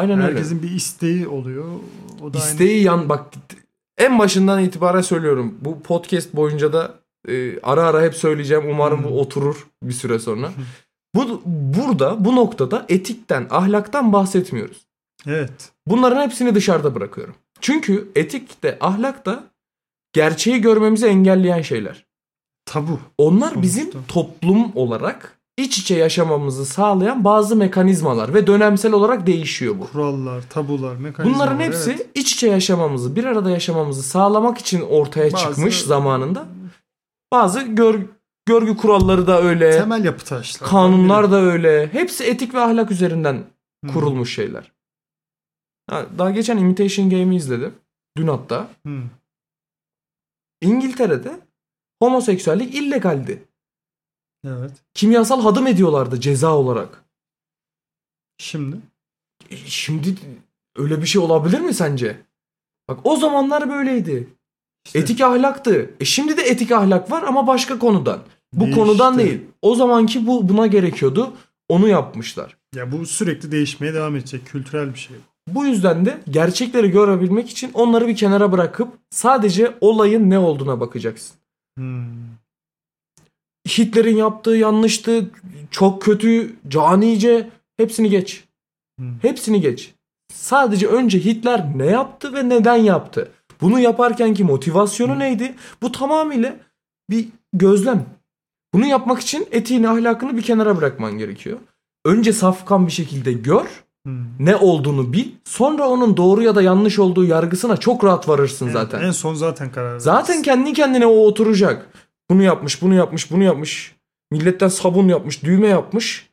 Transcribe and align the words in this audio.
Aynen 0.00 0.18
öyle. 0.20 0.32
Herkesin 0.32 0.62
bir 0.62 0.70
isteği 0.70 1.28
oluyor. 1.28 1.64
O 2.22 2.34
da 2.34 2.38
İsteği 2.38 2.82
yan 2.82 3.08
bak 3.08 3.26
en 3.98 4.18
başından 4.18 4.64
itibaren 4.64 5.00
söylüyorum. 5.00 5.58
Bu 5.60 5.80
podcast 5.82 6.36
boyunca 6.36 6.72
da 6.72 6.94
e, 7.28 7.60
ara 7.60 7.82
ara 7.82 8.02
hep 8.02 8.14
söyleyeceğim. 8.14 8.64
Umarım 8.70 8.98
Hmm. 8.98 9.10
bu 9.10 9.20
oturur 9.20 9.66
bir 9.82 9.92
süre 9.92 10.18
sonra. 10.18 10.50
bu 11.14 11.42
burada 11.46 12.24
bu 12.24 12.36
noktada 12.36 12.86
etikten, 12.88 13.46
ahlaktan 13.50 14.12
bahsetmiyoruz. 14.12 14.86
aynı. 15.26 15.36
Evet. 15.38 15.72
Bunların 15.86 16.22
hepsini 16.22 16.54
dışarıda 16.54 16.94
bırakıyorum. 16.94 17.34
Çünkü 17.60 18.10
etik 18.16 18.62
de 18.62 18.78
ahlak 18.80 19.26
da 19.26 19.44
gerçeği 20.12 20.60
görmemizi 20.60 21.06
engelleyen 21.06 21.62
şeyler. 21.62 22.06
Tabu. 22.66 23.00
Onlar 23.18 23.40
Sonuçta. 23.48 23.62
bizim 23.62 23.90
toplum 24.08 24.72
olarak 24.74 25.39
iç 25.60 25.78
içe 25.78 25.94
yaşamamızı 25.94 26.66
sağlayan 26.66 27.24
bazı 27.24 27.56
mekanizmalar 27.56 28.34
ve 28.34 28.46
dönemsel 28.46 28.92
olarak 28.92 29.26
değişiyor 29.26 29.78
bu. 29.78 29.86
Kurallar, 29.92 30.42
tabular, 30.50 30.96
mekanizmalar. 30.96 31.34
Bunların 31.34 31.64
hepsi 31.64 31.90
evet. 31.90 32.06
iç 32.14 32.32
içe 32.32 32.48
yaşamamızı, 32.48 33.16
bir 33.16 33.24
arada 33.24 33.50
yaşamamızı 33.50 34.02
sağlamak 34.02 34.58
için 34.58 34.80
ortaya 34.80 35.32
Bazı- 35.32 35.44
çıkmış 35.44 35.82
zamanında. 35.82 36.48
Bazı 37.32 37.60
gör, 37.60 38.00
görgü 38.46 38.76
kuralları 38.76 39.26
da 39.26 39.42
öyle, 39.42 39.70
temel 39.70 40.04
yapı 40.04 40.24
taşlar. 40.24 40.70
kanunlar 40.70 41.32
da 41.32 41.36
öyle. 41.40 41.92
Hepsi 41.92 42.24
etik 42.24 42.54
ve 42.54 42.60
ahlak 42.60 42.90
üzerinden 42.90 43.44
kurulmuş 43.92 44.34
şeyler. 44.34 44.72
Ha, 45.90 46.06
Daha 46.18 46.30
geçen 46.30 46.56
Imitation 46.56 47.10
Game'i 47.10 47.36
izledim. 47.36 47.74
Dün 48.16 48.28
hatta. 48.28 48.68
Hı. 48.86 49.02
İngiltere'de 50.60 51.40
homoseksüellik 52.02 52.74
illegaldi. 52.74 53.44
Evet. 54.46 54.70
Kimyasal 54.94 55.42
hadım 55.42 55.66
ediyorlardı 55.66 56.20
ceza 56.20 56.56
olarak. 56.56 57.04
Şimdi 58.38 58.76
E, 59.50 59.56
Şimdi 59.56 60.14
öyle 60.76 61.02
bir 61.02 61.06
şey 61.06 61.22
olabilir 61.22 61.60
mi 61.60 61.74
sence? 61.74 62.20
Bak 62.88 62.98
o 63.04 63.16
zamanlar 63.16 63.70
böyleydi. 63.70 64.28
işte 64.86 64.98
Etik 64.98 65.20
ahlaktı. 65.20 65.90
E 66.00 66.04
şimdi 66.04 66.36
de 66.36 66.42
etik 66.42 66.72
ahlak 66.72 67.10
var 67.10 67.22
ama 67.22 67.46
başka 67.46 67.78
konudan. 67.78 68.20
Bu 68.52 68.60
Değişti. 68.64 68.80
konudan 68.80 69.18
değil. 69.18 69.40
O 69.62 69.74
zamanki 69.74 70.26
bu 70.26 70.48
buna 70.48 70.66
gerekiyordu. 70.66 71.32
Onu 71.68 71.88
yapmışlar. 71.88 72.56
ya 72.74 72.92
bu 72.92 73.06
sürekli 73.06 73.52
değişmeye 73.52 73.94
devam 73.94 74.16
edecek 74.16 74.46
kültürel 74.46 74.94
bir 74.94 74.98
şey. 74.98 75.16
Bu 75.48 75.66
yüzden 75.66 76.06
de 76.06 76.20
gerçekleri 76.30 76.90
görebilmek 76.90 77.50
için 77.50 77.70
onları 77.74 78.08
bir 78.08 78.16
kenara 78.16 78.52
bırakıp 78.52 78.88
sadece 79.10 79.76
olayın 79.80 80.30
ne 80.30 80.38
olduğuna 80.38 80.80
bakacaksın. 80.80 81.36
Hmm. 81.78 82.04
Hitler'in 83.68 84.16
yaptığı 84.16 84.50
yanlıştı, 84.50 85.30
çok 85.70 86.02
kötü, 86.02 86.56
canice 86.68 87.48
hepsini 87.76 88.10
geç. 88.10 88.44
Hepsini 89.22 89.60
geç. 89.60 89.94
Sadece 90.34 90.86
önce 90.86 91.18
Hitler 91.24 91.66
ne 91.76 91.86
yaptı 91.86 92.34
ve 92.34 92.48
neden 92.48 92.76
yaptı? 92.76 93.30
Bunu 93.60 93.80
yaparkenki 93.80 94.44
motivasyonu 94.44 95.18
neydi? 95.18 95.54
Bu 95.82 95.92
tamamıyla 95.92 96.56
bir 97.10 97.28
gözlem. 97.52 98.04
Bunu 98.74 98.86
yapmak 98.86 99.20
için 99.20 99.48
etiğini, 99.50 99.88
ahlakını 99.88 100.36
bir 100.36 100.42
kenara 100.42 100.76
bırakman 100.76 101.18
gerekiyor. 101.18 101.58
Önce 102.04 102.32
safkan 102.32 102.86
bir 102.86 102.92
şekilde 102.92 103.32
gör, 103.32 103.66
Hmm. 104.06 104.24
ne 104.38 104.56
olduğunu 104.56 105.12
bil. 105.12 105.28
Sonra 105.44 105.88
onun 105.88 106.16
doğru 106.16 106.42
ya 106.42 106.54
da 106.54 106.62
yanlış 106.62 106.98
olduğu 106.98 107.24
yargısına 107.24 107.76
çok 107.76 108.04
rahat 108.04 108.28
varırsın 108.28 108.64
Evet, 108.66 108.74
zaten. 108.74 109.00
En 109.02 109.10
son 109.10 109.34
zaten 109.34 109.72
karar 109.72 109.98
Zaten 109.98 110.28
verirsin. 110.28 110.42
kendi 110.42 110.72
kendine 110.72 111.06
o 111.06 111.16
oturacak. 111.26 111.86
Bunu 112.30 112.42
yapmış, 112.42 112.82
bunu 112.82 112.94
yapmış, 112.94 113.30
bunu 113.30 113.44
yapmış. 113.44 113.94
Milletten 114.30 114.68
sabun 114.68 115.08
yapmış, 115.08 115.44
düğme 115.44 115.68
yapmış. 115.68 116.30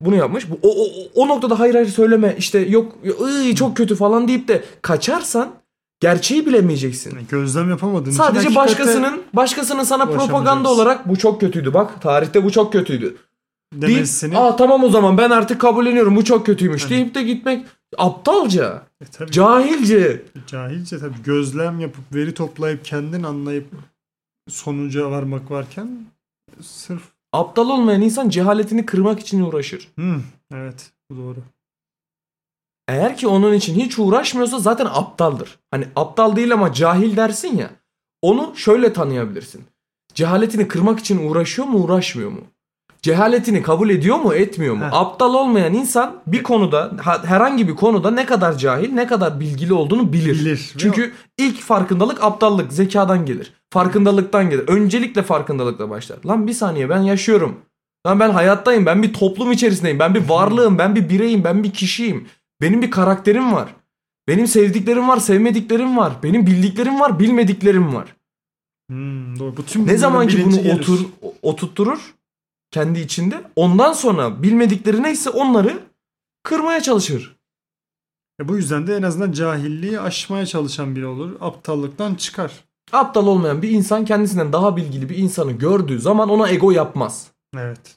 Bunu 0.00 0.14
yapmış. 0.14 0.50
Bu, 0.50 0.58
o, 0.62 0.68
o, 0.68 0.88
o 1.14 1.28
noktada 1.28 1.60
hayır 1.60 1.74
hayır 1.74 1.88
söyleme 1.88 2.34
işte 2.38 2.58
yok 2.58 2.92
ıy, 3.20 3.54
çok 3.54 3.76
kötü 3.76 3.94
falan 3.96 4.28
deyip 4.28 4.48
de 4.48 4.64
kaçarsan 4.82 5.54
gerçeği 6.00 6.46
bilemeyeceksin. 6.46 7.14
Yani 7.14 7.26
gözlem 7.28 7.70
yapamadığın 7.70 8.10
Sadece 8.10 8.54
başkasının 8.54 9.22
başkasının 9.32 9.84
sana 9.84 10.06
propaganda 10.06 10.68
olarak 10.70 11.08
bu 11.08 11.16
çok 11.16 11.40
kötüydü. 11.40 11.74
Bak 11.74 12.02
tarihte 12.02 12.44
bu 12.44 12.50
çok 12.50 12.72
kötüydü. 12.72 13.16
Deyip 13.74 13.96
demesini 13.96 14.38
aa 14.38 14.56
tamam 14.56 14.84
o 14.84 14.88
zaman 14.88 15.18
ben 15.18 15.30
artık 15.30 15.60
kabulleniyorum 15.60 16.16
bu 16.16 16.24
çok 16.24 16.46
kötüymüş 16.46 16.84
Hani- 16.84 16.90
deyip 16.90 17.14
de 17.14 17.22
gitmek 17.22 17.66
aptalca, 17.98 18.82
E, 19.00 19.04
tabii, 19.04 19.30
cahilce. 19.30 20.22
cahilce 20.46 20.98
tabii 20.98 21.22
gözlem 21.24 21.80
yapıp 21.80 22.14
veri 22.14 22.34
toplayıp 22.34 22.84
kendin 22.84 23.22
anlayıp 23.22 23.66
sonuca 24.48 25.10
varmak 25.10 25.50
varken 25.50 26.06
sırf 26.60 27.02
Aptal 27.32 27.68
olmayan 27.70 28.02
insan 28.02 28.28
cehaletini 28.28 28.86
kırmak 28.86 29.20
için 29.20 29.40
uğraşır. 29.40 29.88
Hmm, 29.94 30.22
evet 30.54 30.92
bu 31.10 31.16
doğru. 31.16 31.38
Eğer 32.88 33.16
ki 33.16 33.28
onun 33.28 33.52
için 33.52 33.74
hiç 33.74 33.98
uğraşmıyorsa 33.98 34.58
zaten 34.58 34.86
aptaldır. 34.86 35.58
Hani 35.70 35.88
aptal 35.96 36.36
değil 36.36 36.52
ama 36.52 36.72
cahil 36.72 37.16
dersin 37.16 37.56
ya. 37.56 37.70
Onu 38.22 38.56
şöyle 38.56 38.92
tanıyabilirsin. 38.92 39.64
Cehaletini 40.14 40.68
kırmak 40.68 40.98
için 40.98 41.28
uğraşıyor 41.28 41.68
mu 41.68 41.78
uğraşmıyor 41.78 42.30
mu? 42.30 42.40
Cehaletini 43.12 43.62
kabul 43.62 43.90
ediyor 43.90 44.16
mu 44.16 44.34
etmiyor 44.34 44.74
mu? 44.74 44.84
Heh. 44.84 44.92
Aptal 44.92 45.34
olmayan 45.34 45.74
insan 45.74 46.16
bir 46.26 46.42
konuda 46.42 46.92
ha- 47.02 47.24
herhangi 47.24 47.68
bir 47.68 47.76
konuda 47.76 48.10
ne 48.10 48.26
kadar 48.26 48.58
cahil 48.58 48.92
ne 48.92 49.06
kadar 49.06 49.40
bilgili 49.40 49.72
olduğunu 49.74 50.12
bilir. 50.12 50.40
Bilir. 50.40 50.74
Çünkü 50.78 51.12
ilk 51.38 51.60
farkındalık 51.60 52.24
aptallık 52.24 52.72
zekadan 52.72 53.26
gelir. 53.26 53.52
Farkındalıktan 53.72 54.50
gelir. 54.50 54.68
Öncelikle 54.68 55.22
farkındalıkla 55.22 55.90
başlar. 55.90 56.18
Lan 56.26 56.46
bir 56.46 56.52
saniye 56.52 56.88
ben 56.88 57.00
yaşıyorum. 57.02 57.56
Lan 58.06 58.20
ben 58.20 58.30
hayattayım. 58.30 58.86
Ben 58.86 59.02
bir 59.02 59.12
toplum 59.12 59.52
içerisindeyim. 59.52 59.98
Ben 59.98 60.14
bir 60.14 60.28
varlığım. 60.28 60.78
Ben 60.78 60.94
bir 60.96 61.08
bireyim. 61.08 61.44
Ben 61.44 61.64
bir 61.64 61.70
kişiyim. 61.72 62.26
Benim 62.60 62.82
bir 62.82 62.90
karakterim 62.90 63.52
var. 63.52 63.68
Benim 64.28 64.46
sevdiklerim 64.46 65.08
var, 65.08 65.16
sevmediklerim 65.16 65.96
var. 65.96 66.12
Benim 66.22 66.46
bildiklerim 66.46 67.00
var, 67.00 67.18
bilmediklerim 67.18 67.94
var. 67.94 68.16
Hmm, 68.90 69.38
doğru. 69.38 69.56
Bu 69.56 69.64
tüm 69.64 69.86
Ne 69.86 69.96
zaman 69.96 70.28
ki 70.28 70.44
bunu 70.44 70.62
gelir. 70.62 70.78
otur 70.78 70.98
oturtturur 71.42 71.98
kendi 72.70 73.00
içinde, 73.00 73.42
ondan 73.56 73.92
sonra 73.92 74.42
bilmedikleri 74.42 75.02
neyse 75.02 75.30
onları 75.30 75.78
kırmaya 76.42 76.80
çalışır. 76.82 77.36
E, 78.40 78.48
bu 78.48 78.56
yüzden 78.56 78.86
de 78.86 78.96
en 78.96 79.02
azından 79.02 79.32
cahilliği 79.32 80.00
aşmaya 80.00 80.46
çalışan 80.46 80.96
biri 80.96 81.06
olur. 81.06 81.36
Aptallıktan 81.40 82.14
çıkar. 82.14 82.52
Aptal 82.92 83.26
olmayan 83.26 83.62
bir 83.62 83.70
insan 83.70 84.04
kendisinden 84.04 84.52
daha 84.52 84.76
bilgili 84.76 85.08
bir 85.08 85.16
insanı 85.16 85.52
gördüğü 85.52 86.00
zaman 86.00 86.28
ona 86.28 86.48
ego 86.50 86.70
yapmaz. 86.70 87.26
Evet. 87.56 87.96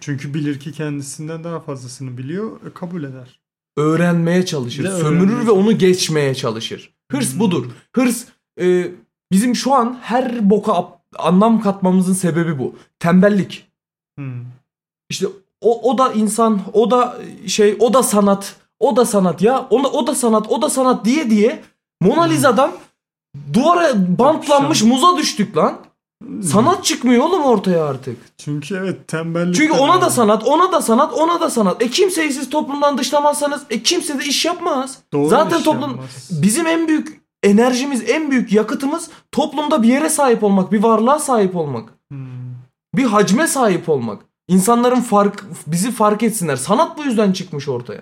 Çünkü 0.00 0.34
bilir 0.34 0.60
ki 0.60 0.72
kendisinden 0.72 1.44
daha 1.44 1.60
fazlasını 1.60 2.18
biliyor, 2.18 2.50
e, 2.66 2.74
kabul 2.74 3.04
eder. 3.04 3.40
öğrenmeye 3.76 4.46
çalışır. 4.46 4.84
De 4.84 4.90
Sömürür 4.90 5.28
öğrenmeye 5.32 5.46
ve 5.46 5.50
onu 5.50 5.78
geçmeye 5.78 6.34
çalışır. 6.34 6.94
Hırs 7.12 7.32
Hmm. 7.32 7.40
budur. 7.40 7.66
Hırs 7.96 8.24
e, 8.60 8.90
bizim 9.32 9.56
şu 9.56 9.72
an 9.74 9.98
her 10.02 10.50
boka 10.50 10.88
anlam 11.18 11.60
katmamızın 11.60 12.12
sebebi 12.14 12.58
bu. 12.58 12.76
Tembellik. 12.98 13.71
Hmm. 14.18 14.44
İşte 15.10 15.26
o, 15.60 15.90
o 15.90 15.98
da 15.98 16.12
insan, 16.12 16.60
o 16.72 16.90
da 16.90 17.16
şey, 17.46 17.76
o 17.80 17.94
da 17.94 18.02
sanat, 18.02 18.56
o 18.80 18.96
da 18.96 19.04
sanat 19.04 19.42
ya. 19.42 19.66
O 19.70 19.84
da, 19.84 19.88
o 19.88 20.06
da 20.06 20.14
sanat, 20.14 20.50
o 20.50 20.62
da 20.62 20.70
sanat 20.70 21.04
diye 21.04 21.30
diye 21.30 21.62
Mona 22.00 22.22
Lisa'dan 22.22 22.72
duvara 23.52 23.92
bantlanmış 24.18 24.82
muza 24.82 25.16
düştük 25.16 25.56
lan. 25.56 25.78
Sanat 26.42 26.84
çıkmıyor 26.84 27.24
oğlum 27.24 27.42
ortaya 27.42 27.84
artık. 27.84 28.16
Çünkü 28.38 28.76
evet 28.76 29.08
tembellik. 29.08 29.54
Çünkü 29.54 29.72
ona 29.72 30.00
da 30.00 30.10
sanat, 30.10 30.44
ona 30.44 30.72
da 30.72 30.80
sanat, 30.82 31.12
ona 31.14 31.40
da 31.40 31.50
sanat. 31.50 31.82
E 31.82 31.88
kimseyi 31.90 32.32
siz 32.32 32.50
toplumdan 32.50 32.98
dışlamazsanız 32.98 33.62
e 33.70 33.82
kimse 33.82 34.18
de 34.18 34.24
iş 34.24 34.44
yapmaz. 34.44 34.98
Doğru 35.12 35.28
Zaten 35.28 35.58
iş 35.58 35.64
toplum 35.64 35.90
yapmaz. 35.90 36.28
bizim 36.30 36.66
en 36.66 36.88
büyük 36.88 37.22
enerjimiz, 37.42 38.10
en 38.10 38.30
büyük 38.30 38.52
yakıtımız 38.52 39.10
toplumda 39.32 39.82
bir 39.82 39.88
yere 39.88 40.08
sahip 40.08 40.44
olmak, 40.44 40.72
bir 40.72 40.82
varlığa 40.82 41.18
sahip 41.18 41.56
olmak, 41.56 41.88
Hmm. 42.08 42.41
Bir 42.94 43.04
hacme 43.04 43.46
sahip 43.46 43.88
olmak. 43.88 44.22
İnsanların 44.48 45.00
fark 45.00 45.44
bizi 45.66 45.90
fark 45.90 46.22
etsinler. 46.22 46.56
Sanat 46.56 46.98
bu 46.98 47.04
yüzden 47.04 47.32
çıkmış 47.32 47.68
ortaya. 47.68 48.00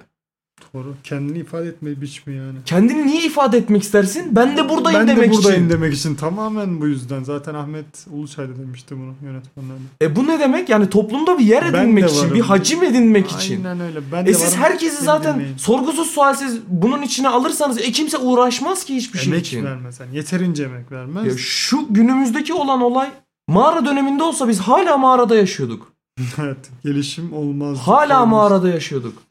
Doğru. 0.74 0.94
Kendini 1.04 1.38
ifade 1.38 1.68
etme 1.68 2.00
biçimi 2.00 2.36
yani. 2.36 2.58
Kendini 2.66 3.06
niye 3.06 3.22
ifade 3.26 3.58
etmek 3.58 3.82
istersin? 3.82 4.36
Ben 4.36 4.56
de 4.56 4.68
buradayım 4.68 5.00
ben 5.00 5.08
demek 5.08 5.32
de 5.32 5.36
buradayım 5.36 5.66
için. 5.66 5.70
demek 5.76 5.94
için 5.94 6.14
tamamen 6.14 6.80
bu 6.80 6.86
yüzden. 6.86 7.22
Zaten 7.22 7.54
Ahmet 7.54 8.06
Uluçay 8.10 8.48
da 8.48 8.56
demişti 8.58 8.96
bunu 8.96 9.14
yönetmenlerden. 9.24 9.84
E 10.02 10.16
bu 10.16 10.26
ne 10.26 10.40
demek? 10.40 10.68
Yani 10.68 10.90
toplumda 10.90 11.38
bir 11.38 11.44
yer 11.44 11.72
Ben 11.72 11.82
edinmek 11.84 12.10
için, 12.10 12.20
varım. 12.20 12.34
bir 12.34 12.40
hacim 12.40 12.82
edinmek 12.82 13.30
için. 13.30 13.64
Aynen 13.64 13.80
öyle. 13.80 14.00
Ben 14.12 14.22
E 14.22 14.26
de 14.26 14.34
siz 14.34 14.52
varım, 14.52 14.62
herkesi 14.62 15.04
zaten 15.04 15.34
dinleyin. 15.34 15.56
sorgusuz 15.56 16.10
sualsiz 16.10 16.58
bunun 16.68 17.02
içine 17.02 17.28
alırsanız 17.28 17.78
e 17.78 17.92
kimse 17.92 18.18
uğraşmaz 18.18 18.84
ki 18.84 18.96
hiçbir 18.96 19.18
şey 19.18 19.32
emek 19.32 19.46
için. 19.46 19.64
vermez. 19.64 20.00
Yani 20.00 20.16
yeterince 20.16 20.64
emek 20.64 20.92
vermez. 20.92 21.26
Ya 21.26 21.32
şu 21.38 21.86
günümüzdeki 21.90 22.52
olan 22.54 22.80
olay 22.82 23.10
mağara 23.50 23.84
döneminde 23.84 24.22
olsa 24.22 24.48
biz 24.48 24.60
hala 24.60 24.96
mağarada 24.96 25.36
yaşıyorduk. 25.36 25.92
evet. 26.38 26.70
Gelişim 26.84 27.32
olmaz. 27.32 27.78
Hala 27.78 28.22
Olmaz. 28.22 28.28
mağarada 28.32 28.68
yaşıyorduk. 28.68 29.22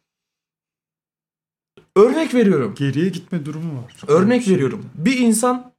Örnek 1.96 2.34
veriyorum. 2.34 2.76
Geriye 2.76 3.10
gitme 3.10 3.46
durumu 3.46 3.84
var. 3.84 3.96
Örnek 4.08 4.44
Şey- 4.44 4.54
veriyorum. 4.54 4.90
Bir 4.96 5.18
insan 5.18 5.74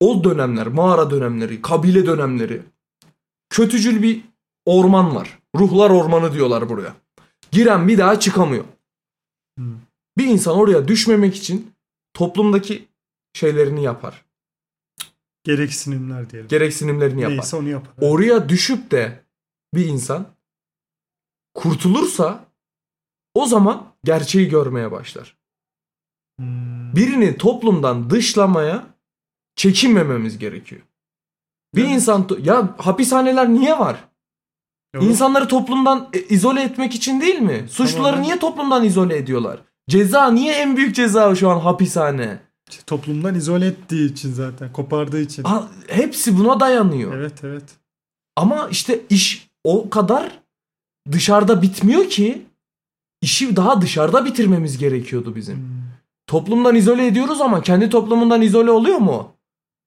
o 0.00 0.24
dönemler, 0.24 0.66
mağara 0.66 1.10
dönemleri, 1.10 1.62
kabile 1.62 2.06
dönemleri 2.06 2.62
kötücül 3.50 4.02
bir 4.02 4.24
orman 4.66 5.14
var. 5.14 5.38
Ruhlar 5.56 5.90
ormanı 5.90 6.32
diyorlar 6.32 6.68
buraya. 6.68 6.94
Giren 7.50 7.88
bir 7.88 7.98
daha 7.98 8.20
çıkamıyor. 8.20 8.64
Hı. 9.58 9.64
Bir 10.18 10.26
insan 10.26 10.56
oraya 10.56 10.88
düşmemek 10.88 11.36
için 11.36 11.72
toplumdaki 12.14 12.88
şeylerini 13.34 13.82
yapar. 13.82 14.23
Gereksinimler 15.44 16.30
diyelim. 16.30 16.48
Gereksinimlerini 16.48 17.20
yapar. 17.20 17.36
Neyse 17.36 17.56
onu 17.56 17.68
yapar. 17.68 17.92
Oraya 18.00 18.48
düşüp 18.48 18.90
de 18.90 19.24
bir 19.74 19.86
insan 19.86 20.26
kurtulursa 21.54 22.44
o 23.34 23.46
zaman 23.46 23.86
gerçeği 24.04 24.48
görmeye 24.48 24.90
başlar. 24.92 25.36
Hmm. 26.38 26.94
Birini 26.96 27.36
toplumdan 27.38 28.10
dışlamaya 28.10 28.86
çekinmememiz 29.56 30.38
gerekiyor. 30.38 30.82
Bir 31.74 31.82
Evet. 31.82 31.92
insan 31.92 32.28
ya 32.42 32.74
hapishaneler 32.78 33.48
niye 33.48 33.78
var? 33.78 34.04
Yok. 34.94 35.04
İnsanları 35.04 35.48
toplumdan 35.48 36.08
e, 36.12 36.20
izole 36.20 36.62
etmek 36.62 36.94
için 36.94 37.20
değil 37.20 37.38
mi? 37.38 37.66
Suçluları 37.68 38.02
Tamamen. 38.02 38.22
niye 38.22 38.38
toplumdan 38.38 38.84
izole 38.84 39.16
ediyorlar? 39.16 39.60
Ceza 39.88 40.30
niye 40.30 40.54
en 40.54 40.76
büyük 40.76 40.94
ceza 40.94 41.34
şu 41.34 41.50
an 41.50 41.58
hapishane? 41.60 42.38
Toplumdan 42.86 43.34
izole 43.34 43.66
ettiği 43.66 44.12
için 44.12 44.32
zaten. 44.32 44.72
Kopardığı 44.72 45.20
için. 45.20 45.42
Ha, 45.42 45.68
hepsi 45.88 46.38
buna 46.38 46.60
dayanıyor. 46.60 47.14
Evet 47.14 47.44
evet. 47.44 47.64
Ama 48.36 48.68
işte 48.70 49.00
iş 49.10 49.48
o 49.64 49.90
kadar 49.90 50.40
dışarıda 51.12 51.62
bitmiyor 51.62 52.08
ki 52.08 52.42
işi 53.22 53.56
daha 53.56 53.80
dışarıda 53.80 54.24
bitirmemiz 54.24 54.78
gerekiyordu 54.78 55.34
bizim. 55.36 55.56
Hmm. 55.56 55.64
Toplumdan 56.26 56.74
izole 56.74 57.06
ediyoruz 57.06 57.40
ama 57.40 57.62
kendi 57.62 57.90
toplumundan 57.90 58.42
izole 58.42 58.70
oluyor 58.70 58.98
mu? 58.98 59.32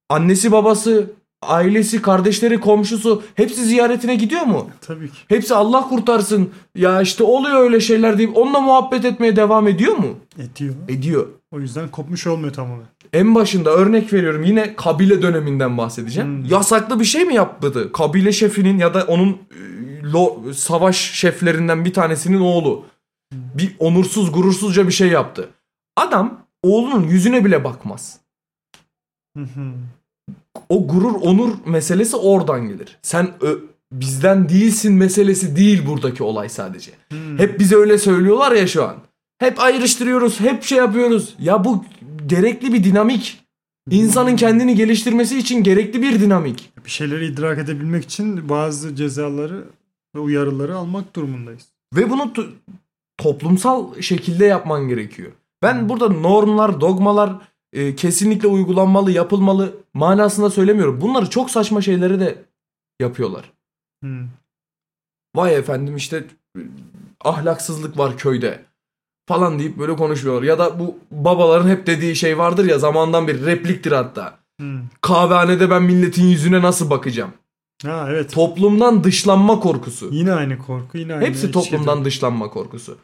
Annesi, 0.09 0.51
babası, 0.51 1.11
ailesi, 1.41 2.01
kardeşleri, 2.01 2.59
komşusu 2.59 3.23
hepsi 3.35 3.65
ziyaretine 3.65 4.15
gidiyor 4.15 4.41
mu? 4.41 4.69
Tabii 4.81 5.11
ki. 5.11 5.17
Hepsi 5.27 5.55
Allah 5.55 5.87
kurtarsın. 5.89 6.49
Ya 6.75 7.01
işte 7.01 7.23
oluyor 7.23 7.59
öyle 7.59 7.79
şeyler 7.79 8.17
deyip 8.17 8.37
onunla 8.37 8.59
muhabbet 8.59 9.05
etmeye 9.05 9.35
devam 9.35 9.67
ediyor 9.67 9.97
mu? 9.97 10.17
Ediyor. 10.37 10.75
Ediyor. 10.87 11.27
O 11.51 11.59
yüzden 11.59 11.89
kopmuş 11.89 12.27
olmuyor 12.27 12.53
tamamen. 12.53 12.85
En 13.13 13.35
başında 13.35 13.69
örnek 13.69 14.13
veriyorum 14.13 14.43
yine 14.43 14.75
kabile 14.75 15.21
döneminden 15.21 15.77
bahsedeceğim. 15.77 16.29
Hmm. 16.43 16.45
Yasaklı 16.45 16.99
bir 16.99 17.05
şey 17.05 17.25
mi 17.25 17.35
yapmadı? 17.35 17.91
Kabile 17.91 18.31
şefinin 18.31 18.77
ya 18.77 18.93
da 18.93 19.03
onun 19.07 19.29
e, 19.29 20.01
lo- 20.03 20.53
savaş 20.53 20.97
şeflerinden 20.97 21.85
bir 21.85 21.93
tanesinin 21.93 22.39
oğlu. 22.39 22.85
Bir 23.33 23.75
onursuz 23.79 24.31
gurursuzca 24.31 24.87
bir 24.87 24.93
şey 24.93 25.07
yaptı. 25.07 25.49
Adam 25.95 26.39
oğlunun 26.63 27.03
yüzüne 27.07 27.45
bile 27.45 27.63
bakmaz. 27.63 28.19
O 30.69 30.87
gurur 30.87 31.15
onur 31.21 31.53
meselesi 31.65 32.15
oradan 32.17 32.67
gelir. 32.67 32.97
Sen 33.01 33.31
ö- 33.41 33.59
bizden 33.91 34.49
değilsin 34.49 34.93
meselesi 34.93 35.55
değil 35.55 35.85
buradaki 35.87 36.23
olay 36.23 36.49
sadece. 36.49 36.91
Hmm. 37.09 37.37
Hep 37.39 37.59
bize 37.59 37.75
öyle 37.75 37.97
söylüyorlar 37.97 38.51
ya 38.51 38.67
şu 38.67 38.83
an. 38.83 38.95
Hep 39.39 39.59
ayrıştırıyoruz, 39.59 40.39
hep 40.39 40.63
şey 40.63 40.77
yapıyoruz. 40.77 41.35
Ya 41.39 41.63
bu 41.63 41.85
gerekli 42.25 42.73
bir 42.73 42.83
dinamik. 42.83 43.43
İnsanın 43.89 44.35
kendini 44.35 44.75
geliştirmesi 44.75 45.37
için 45.37 45.63
gerekli 45.63 46.01
bir 46.01 46.21
dinamik. 46.21 46.71
bir 46.85 46.89
şeyleri 46.89 47.25
idrak 47.25 47.59
edebilmek 47.59 48.03
için 48.03 48.49
bazı 48.49 48.95
cezaları 48.95 49.63
ve 50.15 50.19
uyarıları 50.19 50.75
almak 50.75 51.15
durumundayız. 51.15 51.65
Ve 51.95 52.09
bunu 52.09 52.21
to- 52.21 52.51
toplumsal 53.17 54.01
şekilde 54.01 54.45
yapman 54.45 54.87
gerekiyor. 54.87 55.31
Ben 55.61 55.89
burada 55.89 56.09
normlar, 56.09 56.81
dogmalar 56.81 57.35
e, 57.73 57.95
kesinlikle 57.95 58.47
uygulanmalı, 58.47 59.11
yapılmalı 59.11 59.73
manasında 59.93 60.49
söylemiyorum. 60.49 61.01
Bunları 61.01 61.29
çok 61.29 61.51
saçma 61.51 61.81
şeyleri 61.81 62.19
de 62.19 62.35
yapıyorlar. 62.99 63.51
Hmm. 64.03 64.27
Vay 65.35 65.55
efendim 65.55 65.95
işte 65.95 66.23
e, 66.57 66.61
ahlaksızlık 67.23 67.97
var 67.97 68.17
köyde 68.17 68.66
falan 69.27 69.59
deyip 69.59 69.77
böyle 69.77 69.95
konuşuyorlar. 69.95 70.43
Ya 70.43 70.59
da 70.59 70.79
bu 70.79 70.95
babaların 71.11 71.69
hep 71.69 71.87
dediği 71.87 72.15
şey 72.15 72.37
vardır 72.37 72.65
ya 72.65 72.79
zamandan 72.79 73.27
beri 73.27 73.45
repliktir 73.45 73.91
hatta. 73.91 74.37
Hmm. 74.59 74.79
Kahvehanede 75.01 75.69
ben 75.69 75.83
milletin 75.83 76.25
yüzüne 76.27 76.61
nasıl 76.61 76.89
bakacağım? 76.89 77.31
Ha 77.85 78.05
evet. 78.09 78.31
Toplumdan 78.33 79.03
dışlanma 79.03 79.59
korkusu. 79.59 80.09
Yine 80.11 80.31
aynı 80.33 80.57
korku, 80.57 80.97
yine 80.97 81.13
aynı 81.13 81.25
Hepsi 81.25 81.47
içgüdü. 81.47 81.51
toplumdan 81.53 82.05
dışlanma 82.05 82.49
korkusu. 82.49 82.97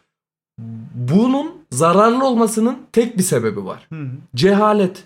Bunun 0.96 1.52
zararlı 1.72 2.26
olmasının 2.28 2.78
tek 2.92 3.18
bir 3.18 3.24
sebebi 3.24 3.66
var. 3.66 3.88
Hı. 3.94 4.08
Cehalet, 4.36 5.04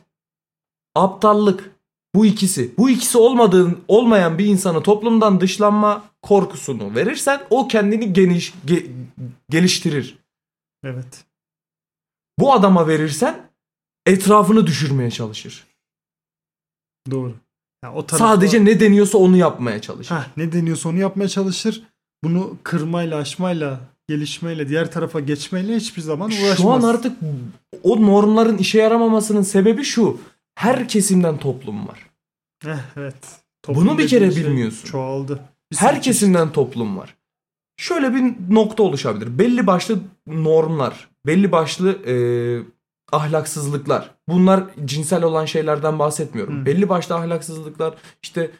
aptallık. 0.95 1.71
Bu 2.15 2.25
ikisi. 2.25 2.71
Bu 2.77 2.89
ikisi 2.89 3.17
olmadığın 3.17 3.77
olmayan 3.87 4.37
bir 4.37 4.45
insana 4.45 4.83
toplumdan 4.83 5.41
dışlanma 5.41 6.03
korkusunu 6.21 6.95
verirsen 6.95 7.39
o 7.49 7.67
kendini 7.67 8.13
geniş 8.13 8.53
ge- 8.67 8.85
geliştirir. 9.49 10.17
Evet. 10.87 11.25
Bu 12.39 12.53
adama 12.53 12.87
verirsen 12.87 13.49
etrafını 14.05 14.67
düşürmeye 14.67 15.11
çalışır. 15.11 15.67
Doğru. 17.11 17.33
Ya 17.83 17.93
o 17.93 18.05
tarafa- 18.05 18.17
Sadece 18.17 18.65
ne 18.65 18.79
deniyorsa 18.79 19.17
onu 19.17 19.37
yapmaya 19.37 19.81
çalışır. 19.81 20.15
Heh, 20.15 20.37
ne 20.37 20.51
deniyorsa 20.51 20.89
onu 20.89 20.97
yapmaya 20.97 21.29
çalışır. 21.29 21.83
Bunu 22.23 22.57
kırmayla, 22.63 23.17
aşmayla, 23.17 23.79
gelişmeyle, 24.07 24.69
diğer 24.69 24.91
tarafa 24.91 25.19
geçmeyle 25.19 25.75
hiçbir 25.75 26.01
zaman 26.01 26.29
uğraşmaz. 26.31 26.57
Şu 26.57 26.71
an 26.71 26.81
artık 26.81 27.17
o 27.83 28.01
normların 28.01 28.57
işe 28.57 28.77
yaramamasının 28.79 29.41
sebebi 29.41 29.83
şu. 29.83 30.19
Her 30.55 30.87
kesimden 30.87 31.37
toplum 31.37 31.87
var. 31.87 32.09
Eh, 32.65 32.77
evet. 32.95 33.41
Bunu 33.67 33.97
bir 33.97 34.07
kere 34.07 34.31
şey 34.31 34.43
bilmiyorsun. 34.45 34.87
Çoğaldı. 34.87 35.39
Sürü 35.73 35.81
Her 35.87 36.01
kesimden 36.01 36.51
toplum 36.51 36.97
var. 36.97 37.16
Şöyle 37.77 38.13
bir 38.13 38.33
nokta 38.49 38.83
oluşabilir. 38.83 39.39
Belli 39.39 39.67
başlı 39.67 39.99
normlar, 40.27 41.09
belli 41.25 41.51
başlı 41.51 41.91
e, 41.91 42.15
ahlaksızlıklar. 43.11 44.15
Bunlar 44.27 44.63
cinsel 44.85 45.23
olan 45.23 45.45
şeylerden 45.45 45.99
bahsetmiyorum. 45.99 46.61
Hı. 46.61 46.65
Belli 46.65 46.89
başlı 46.89 47.15
ahlaksızlıklar, 47.15 47.93
işte 48.23 48.51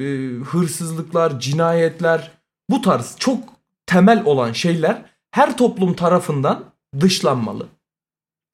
e, 0.00 0.04
hırsızlıklar, 0.44 1.40
cinayetler, 1.40 2.30
bu 2.70 2.82
tarz 2.82 3.16
çok 3.18 3.38
temel 3.86 4.22
olan 4.24 4.52
şeyler 4.52 5.04
her 5.30 5.56
toplum 5.56 5.94
tarafından 5.94 6.64
dışlanmalı. 7.00 7.66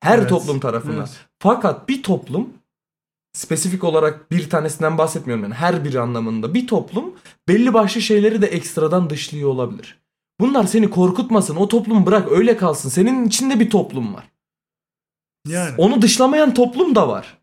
Her 0.00 0.18
Evet, 0.18 0.28
toplum 0.28 0.60
tarafından. 0.60 0.98
evet. 0.98 1.26
Fakat 1.38 1.88
bir 1.88 2.02
toplum 2.02 2.48
spesifik 3.34 3.84
olarak 3.84 4.30
bir 4.30 4.50
tanesinden 4.50 4.98
bahsetmiyorum 4.98 5.44
yani 5.44 5.54
her 5.54 5.84
biri 5.84 6.00
anlamında 6.00 6.54
bir 6.54 6.66
toplum 6.66 7.14
belli 7.48 7.74
başlı 7.74 8.00
şeyleri 8.00 8.42
de 8.42 8.46
ekstradan 8.46 9.10
dışlıyor 9.10 9.48
olabilir. 9.50 9.98
Bunlar 10.40 10.64
seni 10.64 10.90
korkutmasın. 10.90 11.56
O 11.56 11.68
toplum 11.68 12.06
bırak 12.06 12.32
öyle 12.32 12.56
kalsın. 12.56 12.88
Senin 12.88 13.24
içinde 13.26 13.60
bir 13.60 13.70
toplum 13.70 14.14
var. 14.14 14.24
Yani. 15.48 15.74
Onu 15.78 16.02
dışlamayan 16.02 16.54
toplum 16.54 16.94
da 16.94 17.08
var. 17.08 17.38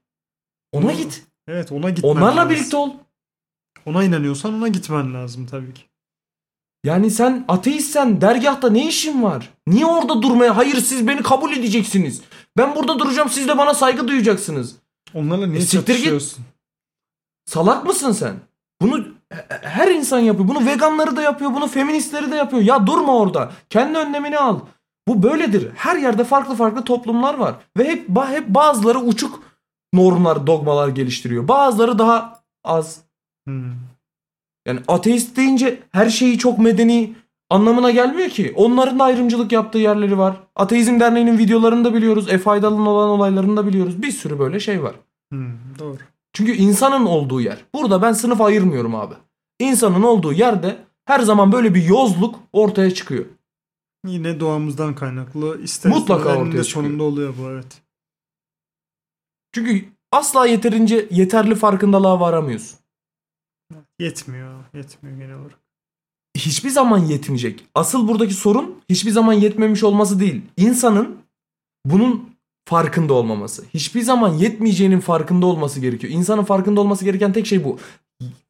Ona 0.71 0.83
Doğru. 0.83 0.98
git. 0.98 1.24
Evet 1.48 1.71
ona 1.71 1.89
gitmen 1.89 2.10
Onlarla 2.10 2.36
lazım. 2.36 2.50
birlikte 2.50 2.77
ol. 2.77 2.89
Ona 3.86 4.03
inanıyorsan 4.03 4.53
ona 4.53 4.67
gitmen 4.67 5.13
lazım 5.13 5.48
tabii 5.48 5.74
ki. 5.74 5.81
Yani 6.83 7.12
sen 7.12 7.45
ateistsen 7.48 8.21
dergahta 8.21 8.69
ne 8.69 8.88
işin 8.88 9.24
var? 9.24 9.50
Niye 9.67 9.86
orada 9.86 10.21
durmaya? 10.21 10.57
Hayır 10.57 10.75
siz 10.75 11.07
beni 11.07 11.24
kabul 11.24 11.51
edeceksiniz. 11.51 12.21
Ben 12.57 12.75
burada 12.75 13.00
duracağım 13.00 13.29
siz 13.29 13.48
de 13.48 13.57
bana 13.57 13.74
saygı 13.74 14.07
duyacaksınız. 14.07 14.75
Onlarla 15.13 15.47
niye 15.47 15.57
E, 15.57 15.61
git. 15.61 15.71
çatışıyorsun? 15.71 16.45
Salak 17.45 17.85
mısın 17.85 18.11
sen? 18.11 18.33
Bunu 18.81 19.07
he- 19.33 19.47
her 19.61 19.87
insan 19.87 20.19
yapıyor. 20.19 20.47
Bunu 20.47 20.65
veganları 20.65 21.15
da 21.15 21.21
yapıyor. 21.21 21.53
Bunu 21.53 21.67
feministleri 21.67 22.31
de 22.31 22.35
yapıyor. 22.35 22.61
Ya 22.61 22.87
durma 22.87 23.17
orada. 23.17 23.51
Kendi 23.69 23.97
önlemini 23.97 24.37
al. 24.37 24.59
Bu 25.07 25.23
böyledir. 25.23 25.71
Her 25.75 25.95
yerde 25.95 26.23
farklı 26.23 26.55
farklı 26.55 26.83
toplumlar 26.83 27.33
var. 27.33 27.55
Ve 27.77 27.87
hep, 27.89 28.09
hep 28.29 28.47
bazıları 28.47 28.99
uçuk 28.99 29.43
normlar, 29.93 30.47
dogmalar 30.47 30.87
geliştiriyor. 30.87 31.47
Bazıları 31.47 31.99
daha 31.99 32.39
az. 32.63 33.01
Hmm. 33.47 33.73
Yani 34.67 34.79
ateist 34.87 35.35
deyince 35.37 35.79
her 35.91 36.09
şeyi 36.09 36.37
çok 36.37 36.59
medeni 36.59 37.15
anlamına 37.51 37.91
gelmiyor 37.91 38.29
ki. 38.29 38.53
Onların 38.55 39.00
da 39.00 39.03
ayrımcılık 39.03 39.51
yaptığı 39.51 39.77
yerleri 39.77 40.17
var. 40.17 40.38
Ateizm 40.55 41.00
Derneği'nin 41.00 41.38
videolarını 41.38 41.86
da 41.86 41.93
biliyoruz. 41.93 42.29
E 42.29 42.38
faydalı 42.38 42.89
olan 42.89 43.10
olaylarını 43.10 43.58
da 43.58 43.67
biliyoruz. 43.67 44.01
Bir 44.01 44.12
sürü 44.12 44.39
böyle 44.39 44.60
şey 44.60 44.84
var. 44.84 44.96
Hmm, 45.31 45.53
doğru. 45.79 45.98
Çünkü 46.34 46.51
insanın 46.51 47.05
olduğu 47.05 47.41
yer. 47.41 47.65
Burada 47.75 48.01
ben 48.01 48.13
sınıf 48.13 48.41
ayırmıyorum 48.41 48.96
abi. 48.96 49.13
İnsanın 49.60 50.03
olduğu 50.03 50.34
yerde 50.34 50.77
her 51.05 51.20
zaman 51.20 51.51
böyle 51.51 51.75
bir 51.75 51.84
yozluk 51.84 52.39
ortaya 52.53 52.91
çıkıyor. 52.93 53.25
Yine 54.08 54.39
doğamızdan 54.39 54.96
kaynaklı 54.96 55.62
ister 55.62 55.91
Mutlaka 55.91 56.29
ortaya 56.29 56.43
çıkıyor. 56.46 56.63
sonunda 56.63 57.03
oluyor 57.03 57.34
bu 57.39 57.50
evet. 57.50 57.81
Çünkü 59.53 59.86
asla 60.12 60.46
yeterince 60.48 61.08
yeterli 61.12 61.55
farkındalığa 61.55 62.20
varamıyorsun. 62.20 62.79
Yetmiyor. 64.00 64.63
Yetmiyor 64.74 65.17
genel 65.17 65.36
olarak. 65.36 65.60
Hiçbir 66.38 66.69
zaman 66.69 66.97
yetmeyecek. 66.97 67.65
Asıl 67.75 68.07
buradaki 68.07 68.33
sorun 68.33 68.75
hiçbir 68.89 69.11
zaman 69.11 69.33
yetmemiş 69.33 69.83
olması 69.83 70.19
değil. 70.19 70.41
İnsanın 70.57 71.17
bunun 71.85 72.29
farkında 72.65 73.13
olmaması. 73.13 73.65
Hiçbir 73.73 74.01
zaman 74.01 74.33
yetmeyeceğinin 74.33 75.00
farkında 75.00 75.45
olması 75.45 75.79
gerekiyor. 75.79 76.13
İnsanın 76.13 76.43
farkında 76.43 76.81
olması 76.81 77.05
gereken 77.05 77.33
tek 77.33 77.47
şey 77.47 77.63
bu. 77.63 77.79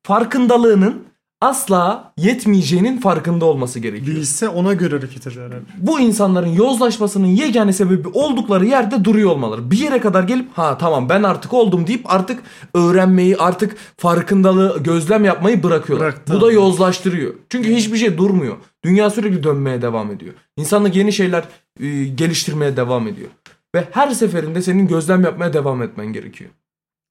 Farkındalığının 0.03 1.03
asla 1.41 2.13
yetmeyeceğinin 2.17 2.97
farkında 2.97 3.45
olması 3.45 3.79
gerekiyor. 3.79 4.17
Bilse 4.17 4.49
ona 4.49 4.73
göre 4.73 4.95
hareket 4.95 5.27
eder 5.27 5.41
herhalde. 5.41 5.65
Bu 5.77 5.99
insanların 5.99 6.47
yozlaşmasının 6.47 7.27
yegane 7.27 7.73
sebebi 7.73 8.07
oldukları 8.07 8.65
yerde 8.65 9.05
duruyor 9.05 9.29
olmaları. 9.29 9.71
Bir 9.71 9.77
yere 9.77 9.99
kadar 9.99 10.23
gelip 10.23 10.53
ha 10.53 10.77
tamam 10.77 11.09
ben 11.09 11.23
artık 11.23 11.53
oldum 11.53 11.87
deyip 11.87 12.13
artık 12.13 12.43
öğrenmeyi 12.73 13.37
artık 13.37 13.75
farkındalığı 13.97 14.83
gözlem 14.83 15.25
yapmayı 15.25 15.63
bırakıyorlar. 15.63 16.07
Bıraktı. 16.07 16.33
Bu 16.33 16.41
da 16.41 16.51
yozlaştırıyor. 16.51 17.33
Çünkü 17.49 17.75
hiçbir 17.75 17.97
şey 17.97 18.17
durmuyor. 18.17 18.57
Dünya 18.83 19.09
sürekli 19.09 19.43
dönmeye 19.43 19.81
devam 19.81 20.11
ediyor. 20.11 20.33
İnsanlık 20.57 20.95
yeni 20.95 21.13
şeyler 21.13 21.43
e, 21.79 22.05
geliştirmeye 22.05 22.77
devam 22.77 23.07
ediyor. 23.07 23.29
Ve 23.75 23.87
her 23.91 24.11
seferinde 24.11 24.61
senin 24.61 24.87
gözlem 24.87 25.23
yapmaya 25.23 25.53
devam 25.53 25.81
etmen 25.81 26.05
gerekiyor. 26.13 26.49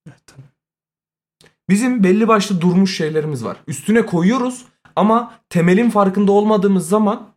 Evet, 0.06 0.20
tabii. 0.26 0.49
Bizim 1.70 2.04
belli 2.04 2.28
başlı 2.28 2.60
durmuş 2.60 2.96
şeylerimiz 2.96 3.44
var. 3.44 3.56
Üstüne 3.66 4.06
koyuyoruz 4.06 4.64
ama 4.96 5.34
temelin 5.48 5.90
farkında 5.90 6.32
olmadığımız 6.32 6.88
zaman 6.88 7.28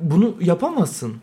bunu 0.00 0.34
yapamazsın. 0.40 1.16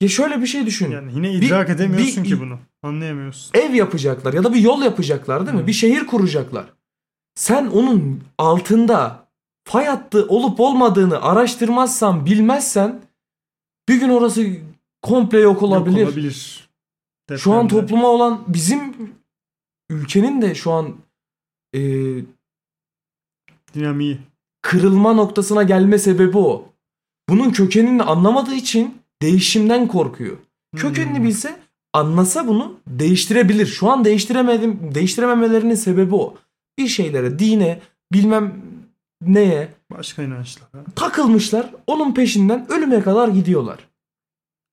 Ya 0.00 0.08
şöyle 0.08 0.40
bir 0.42 0.46
şey 0.46 0.66
düşün. 0.66 0.90
Yani 0.90 1.12
yine 1.14 1.32
idrak 1.32 1.68
Bir- 1.68 1.74
edemiyorsun 1.74 2.24
bir- 2.24 2.28
ki 2.28 2.40
bunu. 2.40 2.58
Anlayamıyorsun. 2.82 3.50
Ev 3.58 3.74
yapacaklar 3.74 4.32
ya 4.34 4.44
da 4.44 4.54
bir 4.54 4.60
yol 4.60 4.82
yapacaklar 4.82 5.46
değil 5.46 5.56
mi? 5.56 5.62
Hı. 5.62 5.66
Bir 5.66 5.72
şehir 5.72 6.06
kuracaklar. 6.06 6.66
Sen 7.34 7.66
onun 7.66 8.22
altında 8.38 9.26
fay 9.64 9.84
hattı 9.86 10.26
olup 10.28 10.60
olmadığını 10.60 11.22
araştırmazsan, 11.22 12.26
bilmezsen 12.26 13.00
bir 13.88 14.00
gün 14.00 14.08
orası 14.08 14.46
komple 15.02 15.38
yok 15.38 15.62
olabilir. 15.62 15.98
Yok 16.00 16.08
olabilir. 16.08 16.68
Şu 17.36 17.52
an 17.52 17.64
Depremde. 17.64 17.80
topluma 17.80 18.08
olan 18.08 18.44
bizim 18.48 18.94
ülkenin 19.90 20.42
de 20.42 20.54
şu 20.54 20.72
an 20.72 20.94
e, 21.74 21.80
dinamiği. 23.74 24.18
kırılma 24.62 25.12
noktasına 25.12 25.62
gelme 25.62 25.98
sebebi 25.98 26.38
o. 26.38 26.68
Bunun 27.28 27.50
kökenini 27.50 28.02
anlamadığı 28.02 28.54
için 28.54 28.98
değişimden 29.22 29.88
korkuyor. 29.88 30.36
Kökenini 30.76 31.18
Hmm. 31.18 31.24
bilse 31.26 31.56
anlasa 31.92 32.46
bunu 32.46 32.74
değiştirebilir. 32.86 33.66
Şu 33.66 33.90
an 33.90 34.04
değiştiremedim, 34.04 34.94
değiştirememelerinin 34.94 35.74
sebebi 35.74 36.14
o. 36.14 36.34
Bir 36.78 36.88
şeylere, 36.88 37.38
dine, 37.38 37.80
bilmem 38.12 38.54
neye 39.20 39.68
Başka 39.90 40.22
inançlar. 40.22 40.68
ha. 40.72 40.78
takılmışlar. 40.96 41.74
Onun 41.86 42.14
peşinden 42.14 42.66
ölüme 42.72 43.02
kadar 43.02 43.28
gidiyorlar. 43.28 43.78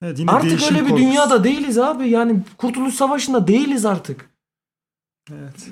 Evet, 0.01 0.19
artık 0.27 0.63
öyle 0.63 0.75
bir 0.75 0.89
korkusu. 0.89 0.97
dünyada 0.97 1.43
değiliz 1.43 1.77
abi. 1.77 2.09
Yani 2.09 2.39
Kurtuluş 2.57 2.93
Savaşı'nda 2.93 3.47
değiliz 3.47 3.85
artık. 3.85 4.29
Evet. 5.31 5.67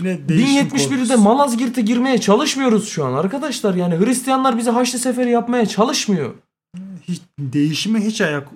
Yine 0.00 0.28
değişim 0.28 0.66
1071'de 0.66 0.96
korkusu. 0.96 1.18
Malazgirt'e 1.18 1.82
girmeye 1.82 2.18
çalışmıyoruz 2.20 2.88
şu 2.88 3.04
an 3.04 3.12
arkadaşlar. 3.12 3.74
Yani 3.74 3.98
Hristiyanlar 3.98 4.58
bize 4.58 4.70
Haçlı 4.70 4.98
Seferi 4.98 5.30
yapmaya 5.30 5.66
çalışmıyor. 5.66 6.34
hiç, 7.02 7.22
değişime 7.38 8.00
hiç 8.00 8.20
ayak 8.20 8.48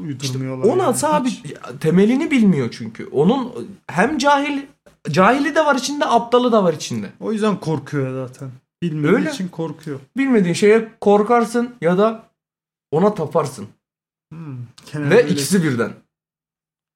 uydurmuyorlar. 0.00 0.68
Ona 0.68 0.82
yani. 0.82 0.96
abi 1.02 1.28
Hiç. 1.30 1.54
temelini 1.80 2.30
bilmiyor 2.30 2.68
çünkü. 2.70 3.06
Onun 3.06 3.68
hem 3.86 4.18
cahil 4.18 4.62
cahili 5.10 5.54
de 5.54 5.64
var 5.66 5.74
içinde, 5.74 6.04
aptalı 6.06 6.52
da 6.52 6.64
var 6.64 6.72
içinde. 6.74 7.10
O 7.20 7.32
yüzden 7.32 7.60
korkuyor 7.60 8.26
zaten. 8.28 8.50
Bilmediği 8.82 9.14
Öyle. 9.16 9.30
için 9.30 9.48
korkuyor. 9.48 10.00
Bilmediğin 10.16 10.54
şeye 10.54 10.88
korkarsın 11.00 11.74
ya 11.80 11.98
da 11.98 12.22
ona 12.90 13.14
taparsın. 13.14 13.68
Hmm. 14.32 14.56
Ve 14.94 15.16
öyle. 15.16 15.28
ikisi 15.28 15.64
birden. 15.64 15.92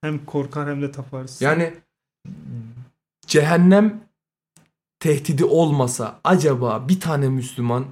hem 0.00 0.24
korkar 0.24 0.68
hem 0.70 0.82
de 0.82 0.92
taparsın. 0.92 1.44
Yani 1.44 1.74
cehennem 3.34 4.00
tehdidi 5.00 5.44
olmasa 5.44 6.20
acaba 6.24 6.88
bir 6.88 7.00
tane 7.00 7.28
Müslüman 7.28 7.84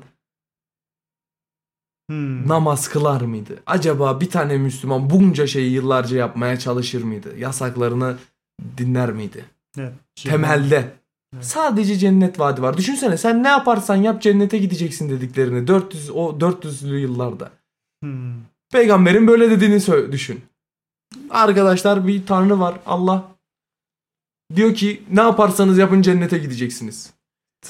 Hmm. 2.11 2.49
namaz 2.49 2.88
kılar 2.88 3.20
mıydı? 3.20 3.62
Acaba 3.66 4.20
bir 4.20 4.30
tane 4.30 4.58
Müslüman 4.58 5.11
bunca 5.11 5.46
şeyi 5.46 5.72
yıllarca 5.72 6.16
yapmaya 6.16 6.58
çalışır 6.58 7.02
mıydı? 7.02 7.38
Yasaklarını 7.38 8.16
dinler 8.78 9.12
miydi? 9.12 9.44
Evet. 9.78 9.92
Temelde. 10.14 10.92
Evet. 11.34 11.44
Sadece 11.44 11.99
cennet 11.99 12.40
vaadi 12.40 12.62
var. 12.62 12.76
Düşünsene 12.76 13.16
sen 13.16 13.42
ne 13.42 13.49
yaparsan 13.49 13.96
yap 13.96 14.22
cennete 14.22 14.58
gideceksin 14.58 15.11
dediklerini 15.11 15.66
400 15.66 16.11
o 16.11 16.40
400'lü 16.40 16.99
yıllarda. 16.99 17.50
Hmm. 18.02 18.34
Peygamberin 18.72 19.26
böyle 19.26 19.50
dediğini 19.50 20.12
düşün. 20.12 20.40
Arkadaşlar 21.30 22.06
bir 22.06 22.26
tanrı 22.26 22.61
var. 22.61 22.75
Allah 22.87 23.31
diyor 24.56 24.75
ki 24.75 25.02
ne 25.12 25.21
yaparsanız 25.21 25.78
yapın 25.78 26.02
cennete 26.02 26.38
gideceksiniz. 26.38 27.11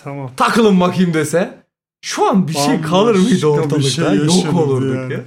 Tamam. 0.03 0.31
Takılın 0.37 0.81
bakayım 0.81 1.15
dese 1.15 1.62
şu 2.05 2.29
an 2.29 2.49
bir 2.49 2.53
şey 2.53 2.81
kalır 2.81 3.15
mıydı 3.15 3.47
ortalıkta? 3.47 3.81
şey 3.91 4.17
Yok 4.17 4.55
olurduk 4.55 4.97
yani. 4.97 5.12
ya. 5.12 5.21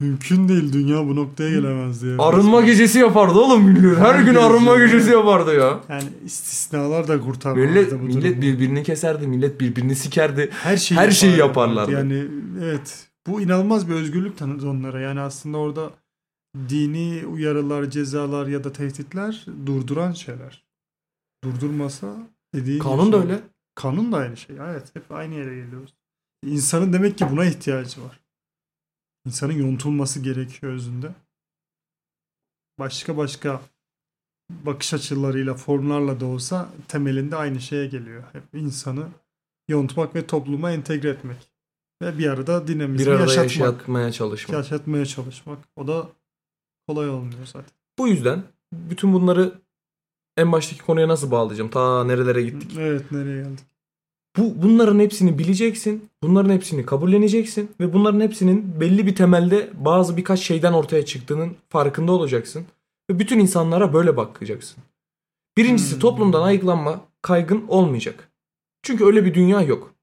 Mümkün 0.00 0.48
değil. 0.48 0.72
Dünya 0.72 1.06
bu 1.08 1.16
noktaya 1.16 1.50
gelemezdi. 1.50 2.06
Yani. 2.06 2.22
Arınma 2.22 2.60
gecesi 2.60 2.98
yapardı 2.98 3.38
oğlum 3.38 3.62
millet. 3.62 3.98
Her 3.98 4.18
gün 4.18 4.26
Herkes 4.34 4.42
arınma 4.44 4.78
ya. 4.78 4.86
gecesi 4.86 5.10
yapardı 5.10 5.54
ya. 5.54 5.80
Yani 5.88 6.04
istisnalar 6.24 7.08
da 7.08 7.20
kurtarmazdı 7.20 7.68
Millet, 7.70 7.92
bu 7.92 7.96
millet 7.96 8.22
durumu. 8.22 8.42
birbirini 8.42 8.82
keserdi. 8.82 9.26
Millet 9.26 9.60
birbirini 9.60 9.96
sikerdi. 9.96 10.50
her 10.62 10.76
şeyi, 10.76 10.98
her 10.98 11.10
şeyi 11.10 11.36
yaparlardı. 11.36 11.92
Yani 11.92 12.24
evet. 12.62 13.08
Bu 13.26 13.40
inanılmaz 13.40 13.88
bir 13.88 13.94
özgürlük 13.94 14.38
tanıdı 14.38 14.68
onlara. 14.68 15.00
Yani 15.00 15.20
aslında 15.20 15.58
orada 15.58 15.90
dini 16.68 17.26
uyarılar, 17.26 17.90
cezalar 17.90 18.46
ya 18.46 18.64
da 18.64 18.72
tehditler 18.72 19.46
durduran 19.66 20.12
şeyler. 20.12 20.65
Durdurmasa 21.54 22.16
dediğin 22.54 22.78
Kanun 22.80 23.12
da 23.12 23.22
şey- 23.22 23.30
öyle. 23.30 23.42
Kanun 23.74 24.12
da 24.12 24.16
aynı 24.16 24.36
şey. 24.36 24.56
Evet 24.56 24.90
hep 24.96 25.12
aynı 25.12 25.34
yere 25.34 25.54
geliyoruz. 25.54 25.94
İnsanın 26.46 26.92
demek 26.92 27.18
ki 27.18 27.26
buna 27.30 27.44
ihtiyacı 27.44 28.04
var. 28.04 28.20
İnsanın 29.26 29.52
yontulması 29.52 30.20
gerekiyor 30.20 30.72
özünde. 30.72 31.12
Başka 32.78 33.16
başka 33.16 33.60
bakış 34.50 34.94
açılarıyla, 34.94 35.54
formlarla 35.54 36.20
da 36.20 36.26
olsa 36.26 36.68
temelinde 36.88 37.36
aynı 37.36 37.60
şeye 37.60 37.86
geliyor. 37.86 38.22
Hep 38.32 38.42
insanı 38.54 39.08
yontmak 39.68 40.14
ve 40.14 40.26
topluma 40.26 40.72
entegre 40.72 41.08
etmek. 41.08 41.50
Ve 42.02 42.18
bir 42.18 42.26
arada 42.26 42.62
Bir 42.62 42.66
dinamizmi 42.74 43.10
arada 43.12 43.20
yaşatmak. 43.22 43.50
yaşatmaya 43.50 44.12
çalışmak. 44.12 44.56
Yaşatmaya 44.56 45.06
çalışmak. 45.06 45.58
O 45.76 45.86
da 45.86 46.08
kolay 46.88 47.08
olmuyor 47.10 47.46
zaten. 47.46 47.70
Bu 47.98 48.08
yüzden 48.08 48.42
bütün 48.72 49.12
bunları 49.12 49.60
en 50.36 50.52
baştaki 50.52 50.82
konuya 50.82 51.08
nasıl 51.08 51.30
bağlayacağım? 51.30 51.70
Ta 51.70 52.04
nerelere 52.04 52.42
gittik? 52.42 52.70
Evet 52.78 53.12
nereye 53.12 53.42
geldik? 53.42 53.64
Bu 54.38 54.62
bunların 54.62 54.98
hepsini 54.98 55.38
bileceksin. 55.38 56.08
Bunların 56.22 56.50
hepsini 56.50 56.86
kabulleneceksin 56.86 57.70
ve 57.80 57.92
bunların 57.92 58.20
hepsinin 58.20 58.80
belli 58.80 59.06
bir 59.06 59.14
temelde 59.14 59.70
bazı 59.74 60.16
birkaç 60.16 60.40
şeyden 60.40 60.72
ortaya 60.72 61.04
çıktığının 61.04 61.56
farkında 61.68 62.12
olacaksın 62.12 62.64
ve 63.10 63.18
bütün 63.18 63.38
insanlara 63.38 63.92
böyle 63.92 64.16
bakacaksın. 64.16 64.78
Birincisi 65.56 65.92
Hmm. 65.92 66.00
toplumdan 66.00 66.42
ayıklanma 66.42 67.00
kaygın 67.22 67.64
olmayacak. 67.68 68.28
Çünkü 68.82 69.04
öyle 69.04 69.24
bir 69.24 69.34
dünya 69.34 69.62
yok. 69.62 69.94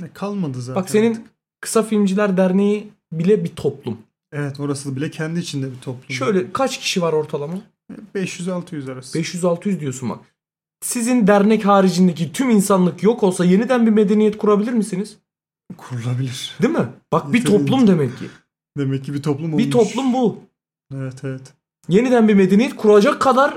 Ne 0.00 0.12
kalmadı 0.12 0.62
zaten. 0.62 0.82
Bak 0.82 0.90
senin 0.90 1.26
Kısa 1.60 1.82
Filmciler 1.82 2.36
Derneği 2.36 2.88
bile 3.12 3.44
bir 3.44 3.56
toplum. 3.56 3.98
Evet 4.32 4.60
orası 4.60 4.96
bile 4.96 5.10
kendi 5.10 5.40
içinde 5.40 5.66
bir 5.72 5.80
toplum. 5.80 6.10
Şöyle 6.10 6.52
kaç 6.52 6.78
kişi 6.80 7.02
var 7.02 7.12
ortalama? 7.12 7.54
500-600 8.14 8.92
arası. 8.92 9.18
500-600 9.18 9.80
diyorsun 9.80 10.10
bak. 10.10 10.18
Sizin 10.80 11.26
dernek 11.26 11.66
haricindeki 11.66 12.32
tüm 12.32 12.50
insanlık 12.50 13.02
yok 13.02 13.22
olsa 13.22 13.44
yeniden 13.44 13.86
bir 13.86 13.90
medeniyet 13.90 14.38
kurabilir 14.38 14.72
misiniz? 14.72 15.16
Kurulabilir. 15.76 16.56
Değil 16.62 16.74
mi? 16.74 16.88
Bak 17.12 17.32
bir 17.32 17.44
toplum 17.44 17.86
demek 17.86 18.18
ki. 18.18 18.24
Demek 18.78 19.04
ki 19.04 19.14
bir 19.14 19.22
toplum 19.22 19.52
olmuş. 19.52 19.64
Bir 19.64 19.70
toplum 19.70 20.12
bu. 20.12 20.40
Evet 20.94 21.24
evet. 21.24 21.52
Yeniden 21.88 22.28
bir 22.28 22.34
medeniyet 22.34 22.76
kuracak 22.76 23.20
kadar 23.20 23.54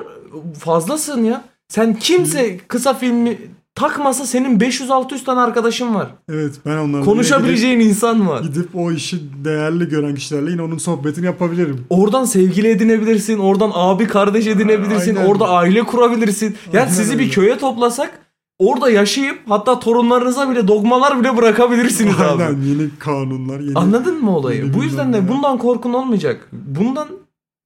fazlasın 0.60 1.24
ya. 1.24 1.46
Sen 1.68 2.00
kimse 2.00 2.58
kısa 2.58 2.94
filmi 2.94 3.38
takmasa 3.76 4.26
senin 4.26 4.60
500-600 4.60 5.24
tane 5.24 5.40
arkadaşın 5.40 5.96
var. 5.96 6.08
Evet 6.30 6.56
ben 6.66 6.78
onlarla 6.78 7.06
Konuşabileceğin 7.06 7.80
insan 7.80 8.28
var. 8.30 8.42
gidip, 8.42 8.54
gidip 8.56 8.76
o 8.76 8.92
işi 8.92 9.20
değerli 9.46 9.90
gören 9.90 10.16
kişilerle 10.16 10.52
yine 10.52 10.62
onun 10.62 10.78
sohbetini 10.78 11.26
yapabilirim. 11.26 11.86
Oradan 11.90 12.26
sevgili 12.26 12.68
edinebilirsin. 12.68 13.40
Oradan 13.40 13.72
abi 13.74 14.08
kardeş 14.08 14.48
edinebilirsin. 14.48 15.16
Aynen. 15.16 15.30
Orada 15.30 15.50
aile 15.50 15.84
kurabilirsin. 15.84 16.56
Yani 16.74 16.84
Aynen 16.84 16.94
sizi 16.96 17.12
öyle. 17.14 17.24
bir 17.24 17.30
köye 17.32 17.58
toplasak 17.58 18.20
orada 18.60 18.90
yaşayıp 18.90 19.40
hatta 19.50 19.80
torunlarınıza 19.80 20.50
bile 20.50 20.68
dogmalar 20.68 21.20
bile 21.20 21.38
bırakabilirsiniz 21.38 22.16
abi. 22.20 22.44
Aynen 22.44 22.62
yeni 22.62 22.90
kanunlar, 23.00 23.60
yeni 23.60 23.76
Anladın 23.78 24.24
mı 24.24 24.38
olayı? 24.38 24.74
Bu 24.74 24.84
yüzden 24.84 25.14
de 25.14 25.22
ne. 25.24 25.28
bundan 25.28 25.58
korkun 25.58 25.94
olmayacak. 25.94 26.50
Bundan 26.52 27.08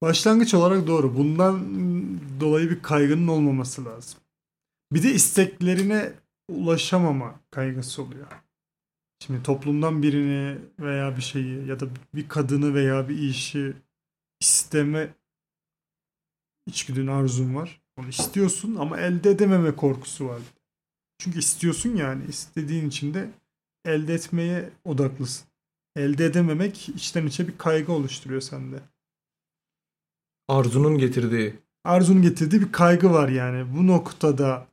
başlangıç 0.01 0.53
olarak 0.53 0.87
doğru. 0.87 1.17
Bundan 1.17 1.59
dolayı 2.41 2.69
bir 2.69 2.79
kaygının 2.81 3.27
olmaması 3.27 3.85
lazım. 3.85 4.19
Bir 4.93 5.03
de 5.03 5.13
isteklerine 5.13 6.13
ulaşamama 6.47 7.39
kaygısı 7.51 8.03
oluyor. 8.03 8.27
Şimdi 9.19 9.43
toplumdan 9.43 10.03
birini 10.03 10.57
veya 10.79 11.17
bir 11.17 11.21
şeyi 11.21 11.67
ya 11.67 11.79
da 11.79 11.85
bir 12.15 12.27
kadını 12.27 12.73
veya 12.73 13.09
bir 13.09 13.17
işi 13.17 13.73
isteme 14.39 15.13
içgüdün 16.67 17.07
arzun 17.07 17.55
var. 17.55 17.81
Onu 17.97 18.09
istiyorsun 18.09 18.75
ama 18.75 18.99
elde 18.99 19.29
edememe 19.29 19.75
korkusu 19.75 20.27
var. 20.27 20.41
Çünkü 21.17 21.39
istiyorsun 21.39 21.95
yani 21.95 22.25
istediğin 22.25 22.87
için 22.89 23.13
de 23.13 23.29
elde 23.85 24.13
etmeye 24.13 24.69
odaklısın. 24.85 25.47
Elde 25.95 26.25
edememek 26.25 26.89
içten 26.89 27.27
içe 27.27 27.47
bir 27.47 27.57
kaygı 27.57 27.91
oluşturuyor 27.91 28.41
sende. 28.41 28.79
Arzunun 30.47 30.97
getirdiği. 30.97 31.55
Arzunun 31.83 32.21
getirdiği 32.21 32.61
bir 32.61 32.71
kaygı 32.71 33.11
var 33.11 33.29
yani. 33.29 33.75
Bu 33.75 33.87
noktada 33.87 34.67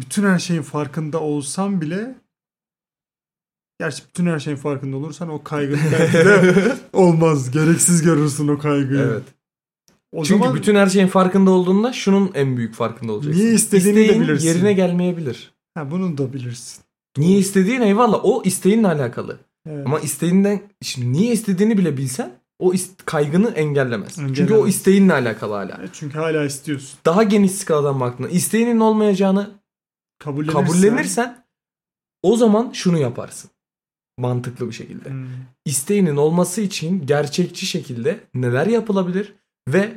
bütün 0.00 0.24
her 0.24 0.38
şeyin 0.38 0.62
farkında 0.62 1.20
olsam 1.20 1.80
bile 1.80 2.14
Gerçi 3.80 4.02
bütün 4.08 4.26
her 4.26 4.38
şeyin 4.38 4.56
farkında 4.56 4.96
olursan 4.96 5.28
o 5.28 5.42
kaygının 5.42 5.80
belki 5.98 6.12
de 6.28 6.76
olmaz. 6.92 7.50
Gereksiz 7.50 8.02
görürsün 8.02 8.48
o 8.48 8.58
kaygıyı. 8.58 9.00
Evet. 9.00 9.22
O 10.12 10.24
Çünkü 10.24 10.38
zaman 10.38 10.56
bütün 10.56 10.74
her 10.74 10.86
şeyin 10.86 11.06
farkında 11.06 11.50
olduğunda 11.50 11.92
şunun 11.92 12.30
en 12.34 12.56
büyük 12.56 12.74
farkında 12.74 13.12
olacaksın. 13.12 13.40
Niye 13.42 13.52
istediğini 13.54 13.96
de 13.96 14.02
İsteğin 14.02 14.22
bilirsin. 14.22 14.46
yerine 14.48 14.72
gelmeyebilir. 14.72 15.52
ha, 15.74 15.90
bunu 15.90 16.18
da 16.18 16.32
bilirsin. 16.32 16.82
Niye 17.18 17.38
istediğin 17.38 17.80
eyvallah 17.80 18.20
o 18.22 18.42
isteğinle 18.44 18.86
alakalı. 18.86 19.38
Evet. 19.68 19.86
Ama 19.86 20.00
isteğinden 20.00 20.60
şimdi 20.82 21.12
niye 21.12 21.32
istediğini 21.32 21.78
bile 21.78 21.96
bilsen 21.96 22.32
o 22.58 22.72
kaygını 23.04 23.50
engellemez. 23.50 24.14
Çünkü 24.14 24.40
o 24.42 24.42
Engellemez. 24.42 24.74
isteğinle 24.74 25.12
alakalı 25.12 25.54
hala. 25.54 25.72
E, 25.72 25.88
Çünkü 25.92 26.18
hala 26.18 26.44
istiyorsun. 26.44 26.98
Daha 27.04 27.22
geniş 27.22 27.52
skaladan 27.52 28.00
baktığında 28.00 28.28
isteğinin 28.28 28.80
olmayacağını 28.80 29.50
Kabullenirsen. 30.24 30.64
kabullenirsen 30.66 31.44
o 32.22 32.36
zaman 32.36 32.70
şunu 32.72 32.98
yaparsın. 32.98 33.50
Mantıklı 34.18 34.68
bir 34.68 34.72
şekilde. 34.74 35.08
Hmm. 35.08 35.26
İsteğinin 35.64 36.16
olması 36.16 36.60
için 36.60 37.06
gerçekçi 37.06 37.66
şekilde 37.66 38.20
neler 38.34 38.66
yapılabilir 38.66 39.34
ve 39.68 39.92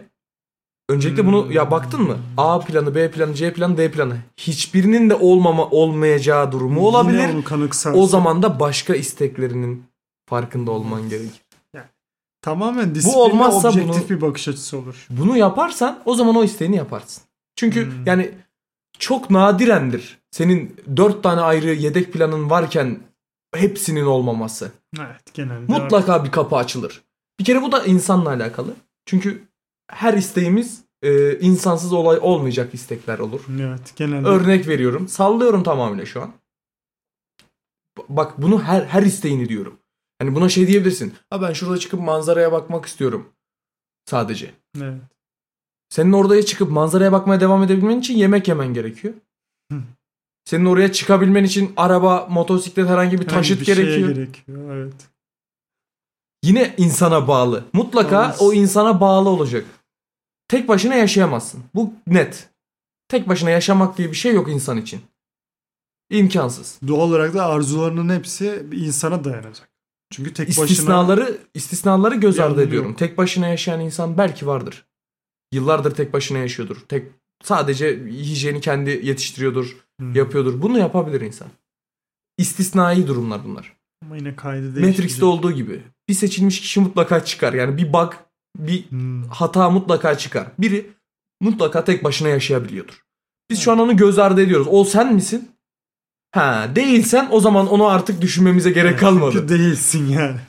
öncelikle 0.89 1.25
bunu 1.25 1.45
Hmm. 1.45 1.51
ya 1.51 1.71
baktın 1.71 2.01
mı? 2.01 2.17
A 2.37 2.59
planı, 2.59 2.95
B 2.95 3.11
planı, 3.11 3.33
C 3.33 3.53
planı, 3.53 3.77
D 3.77 3.91
planı. 3.91 4.17
Hiçbirinin 4.37 5.09
de 5.09 5.15
olmama 5.15 5.65
olmayacağı 5.69 6.51
durumu 6.51 6.81
olabilir. 6.87 7.19
Yine 7.21 7.31
onu 7.33 7.43
kanıksarsın. 7.43 7.99
O 7.99 8.07
zaman 8.07 8.43
da 8.43 8.59
başka 8.59 8.95
isteklerinin 8.95 9.83
farkında 10.29 10.71
olman 10.71 11.09
gerekir. 11.09 11.41
tamamen 12.41 12.95
disiplinli 12.95 13.17
olmazsa 13.17 13.69
objektif 13.69 14.09
bunu- 14.09 14.17
bir 14.17 14.21
bakış 14.21 14.47
açısı 14.47 14.77
olur. 14.77 15.07
Bunu 15.09 15.37
yaparsan 15.37 16.01
o 16.05 16.15
zaman 16.15 16.35
o 16.35 16.43
isteğini 16.43 16.75
yaparsın. 16.75 17.23
Çünkü 17.55 17.85
Hmm. 17.85 18.05
yani 18.05 18.31
çok 18.99 19.29
nadirendir. 19.29 20.19
Senin 20.31 20.75
dört 20.97 21.23
tane 21.23 21.41
ayrı 21.41 21.73
yedek 21.73 22.13
planın 22.13 22.49
varken 22.49 22.99
hepsinin 23.55 24.05
olmaması. 24.05 24.71
Evet 24.99 25.33
genelde. 25.33 25.71
Mutlaka 25.71 26.25
bir 26.25 26.31
kapı 26.31 26.55
açılır. 26.55 27.01
Bir 27.39 27.45
kere 27.45 27.61
bu 27.61 27.71
da 27.71 27.83
insanla 27.85 28.29
alakalı. 28.29 28.73
Çünkü 29.05 29.43
her 29.91 30.13
isteğimiz 30.13 30.83
e, 31.01 31.39
insansız 31.39 31.93
olay 31.93 32.19
olmayacak 32.21 32.73
istekler 32.73 33.19
olur. 33.19 33.41
Evet 33.61 33.93
genelde. 33.95 34.27
Örnek 34.27 34.67
veriyorum. 34.67 35.07
Sallıyorum 35.07 35.63
tamamıyla 35.63 36.05
şu 36.05 36.21
an. 36.21 36.33
Bak 38.09 38.41
bunu 38.41 38.63
her 38.63 38.81
her 38.81 39.03
isteğini 39.03 39.49
diyorum. 39.49 39.79
Hani 40.19 40.35
buna 40.35 40.49
şey 40.49 40.67
diyebilirsin. 40.67 41.13
Ha 41.29 41.41
ben 41.41 41.53
şurada 41.53 41.77
çıkıp 41.77 41.99
manzaraya 41.99 42.51
bakmak 42.51 42.85
istiyorum. 42.85 43.29
Sadece. 44.05 44.51
Evet. 44.81 45.01
Senin 45.93 46.11
oraya 46.13 46.45
çıkıp 46.45 46.71
manzaraya 46.71 47.11
bakmaya 47.11 47.39
devam 47.39 47.63
edebilmen 47.63 47.99
için 47.99 48.17
yemek 48.17 48.47
yemen 48.47 48.73
gerekiyor. 48.73 49.13
Hı. 49.71 49.79
Senin 50.45 50.65
oraya 50.65 50.91
çıkabilmen 50.91 51.43
için 51.43 51.73
araba, 51.77 52.27
motosiklet 52.29 52.89
herhangi 52.89 53.11
bir 53.11 53.25
Herhangi 53.25 53.35
taşıt 53.35 53.59
bir 53.59 53.65
şeye 53.65 53.75
gerekiyor. 53.75 54.09
gerekiyor. 54.09 54.75
Evet. 54.75 54.93
Yine 56.43 56.73
insana 56.77 57.27
bağlı. 57.27 57.63
Mutlaka 57.73 58.25
Evet. 58.25 58.35
o 58.41 58.53
insana 58.53 59.01
bağlı 59.01 59.29
olacak. 59.29 59.65
Tek 60.47 60.67
başına 60.67 60.95
yaşayamazsın. 60.95 61.63
Bu 61.75 61.93
net. 62.07 62.49
Tek 63.07 63.29
başına 63.29 63.49
yaşamak 63.49 63.97
diye 63.97 64.09
bir 64.09 64.15
şey 64.15 64.33
yok 64.33 64.49
insan 64.49 64.77
için. 64.77 65.01
İmkansız. 66.09 66.79
Doğal 66.87 67.09
olarak 67.09 67.33
da 67.33 67.45
arzularının 67.45 68.15
hepsi 68.15 68.71
bir 68.71 68.77
insana 68.77 69.23
dayanacak. 69.23 69.69
Çünkü 70.11 70.33
tek 70.33 70.47
başına 70.49 70.65
İstisnaları 70.65 71.37
istisnaları 71.53 72.15
göz 72.15 72.39
ardı 72.39 72.61
ediyorum. 72.61 72.93
Tek 72.93 73.17
başına 73.17 73.47
yaşayan 73.47 73.79
insan 73.79 74.17
belki 74.17 74.47
vardır. 74.47 74.85
Yıllardır 75.53 75.95
tek 75.95 76.13
başına 76.13 76.37
yaşıyordur. 76.37 76.77
Tek 76.87 77.07
sadece 77.43 78.05
hijyeni 78.07 78.61
kendi 78.61 78.89
yetiştiriyordur, 79.03 79.75
Hmm. 79.99 80.15
yapıyordur. 80.15 80.61
Bunu 80.61 80.77
yapabilir 80.79 81.21
insan. 81.21 81.47
İstisnai 82.37 83.07
durumlar 83.07 83.41
bunlar. 83.45 83.73
Ama 84.05 84.17
yine 84.17 84.35
kaydı 84.35 84.75
değişecek. 84.75 84.87
Matrix'te 84.99 85.25
olduğu 85.25 85.51
gibi. 85.51 85.81
Bir 86.09 86.13
seçilmiş 86.13 86.61
kişi 86.61 86.79
mutlaka 86.79 87.25
çıkar. 87.25 87.53
Yani 87.53 87.77
bir 87.77 87.93
bug, 87.93 88.13
bir 88.57 88.89
Hmm. 88.91 89.23
hata 89.23 89.69
mutlaka 89.69 90.17
çıkar. 90.17 90.47
Biri 90.59 90.89
mutlaka 91.41 91.83
tek 91.83 92.03
başına 92.03 92.27
yaşayabiliyordur. 92.29 93.03
Biz 93.49 93.59
şu 93.59 93.71
an 93.71 93.79
onu 93.79 93.97
göz 93.97 94.19
ardı 94.19 94.41
ediyoruz. 94.41 94.67
O 94.69 94.83
sen 94.83 95.13
misin? 95.13 95.51
Ha 96.31 96.69
değilsen 96.75 97.27
o 97.31 97.39
zaman 97.39 97.67
onu 97.69 97.87
artık 97.87 98.21
düşünmemize 98.21 98.71
gerek 98.71 98.99
kalmadı. 98.99 99.31
Çünkü 99.33 99.49
değilsin 99.59 100.07
yani. 100.09 100.39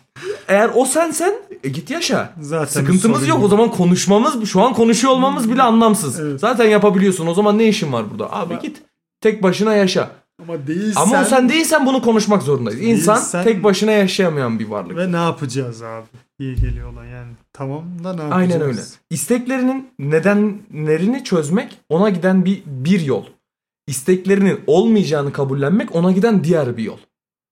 Eğer 0.48 0.70
o 0.74 0.84
sensen 0.84 1.34
e, 1.64 1.68
git 1.68 1.90
yaşa. 1.90 2.32
Zaten 2.40 2.80
Sıkıntımız 2.80 3.28
yok. 3.28 3.44
O 3.44 3.48
zaman 3.48 3.70
konuşmamız 3.70 4.44
şu 4.48 4.62
an 4.62 4.74
konuşuyor 4.74 5.12
olmamız 5.12 5.50
bile 5.50 5.62
anlamsız. 5.62 6.20
Evet. 6.20 6.40
Zaten 6.40 6.64
yapabiliyorsun. 6.68 7.26
O 7.26 7.34
zaman 7.34 7.58
ne 7.58 7.68
işin 7.68 7.92
var 7.92 8.10
burada? 8.10 8.32
Abi 8.32 8.54
Ama- 8.54 8.62
git 8.62 8.82
tek 9.20 9.42
başına 9.42 9.74
yaşa. 9.74 10.10
Ama 10.42 10.66
değilsen 10.66 11.00
Ama 11.02 11.22
o 11.22 11.24
sen 11.24 11.48
değilsen 11.48 11.86
bunu 11.86 12.02
konuşmak 12.02 12.42
zorundayız. 12.42 12.82
İnsan 12.82 13.16
Değilsen- 13.16 13.44
tek 13.44 13.64
başına 13.64 13.90
yaşayamayan 13.90 14.58
bir 14.58 14.68
varlık. 14.68 14.96
ve 14.96 15.12
ne 15.12 15.16
yapacağız 15.16 15.82
abi? 15.82 16.06
İyi 16.38 16.54
geliyor 16.56 16.92
olan 16.92 17.04
yani. 17.04 17.32
Tamam 17.52 17.82
da 18.04 18.14
ne 18.14 18.22
yapacağız? 18.22 18.32
Aynen 18.32 18.60
öyle. 18.60 18.80
İsteklerinin 19.10 19.88
nedenlerini 19.98 21.24
çözmek 21.24 21.78
ona 21.88 22.10
giden 22.10 22.44
bir 22.44 22.62
bir 22.66 23.00
yol. 23.00 23.24
İsteklerinin 23.86 24.60
olmayacağını 24.66 25.32
kabullenmek 25.32 25.94
ona 25.94 26.12
giden 26.12 26.44
diğer 26.44 26.76
bir 26.76 26.82
yol. 26.82 26.98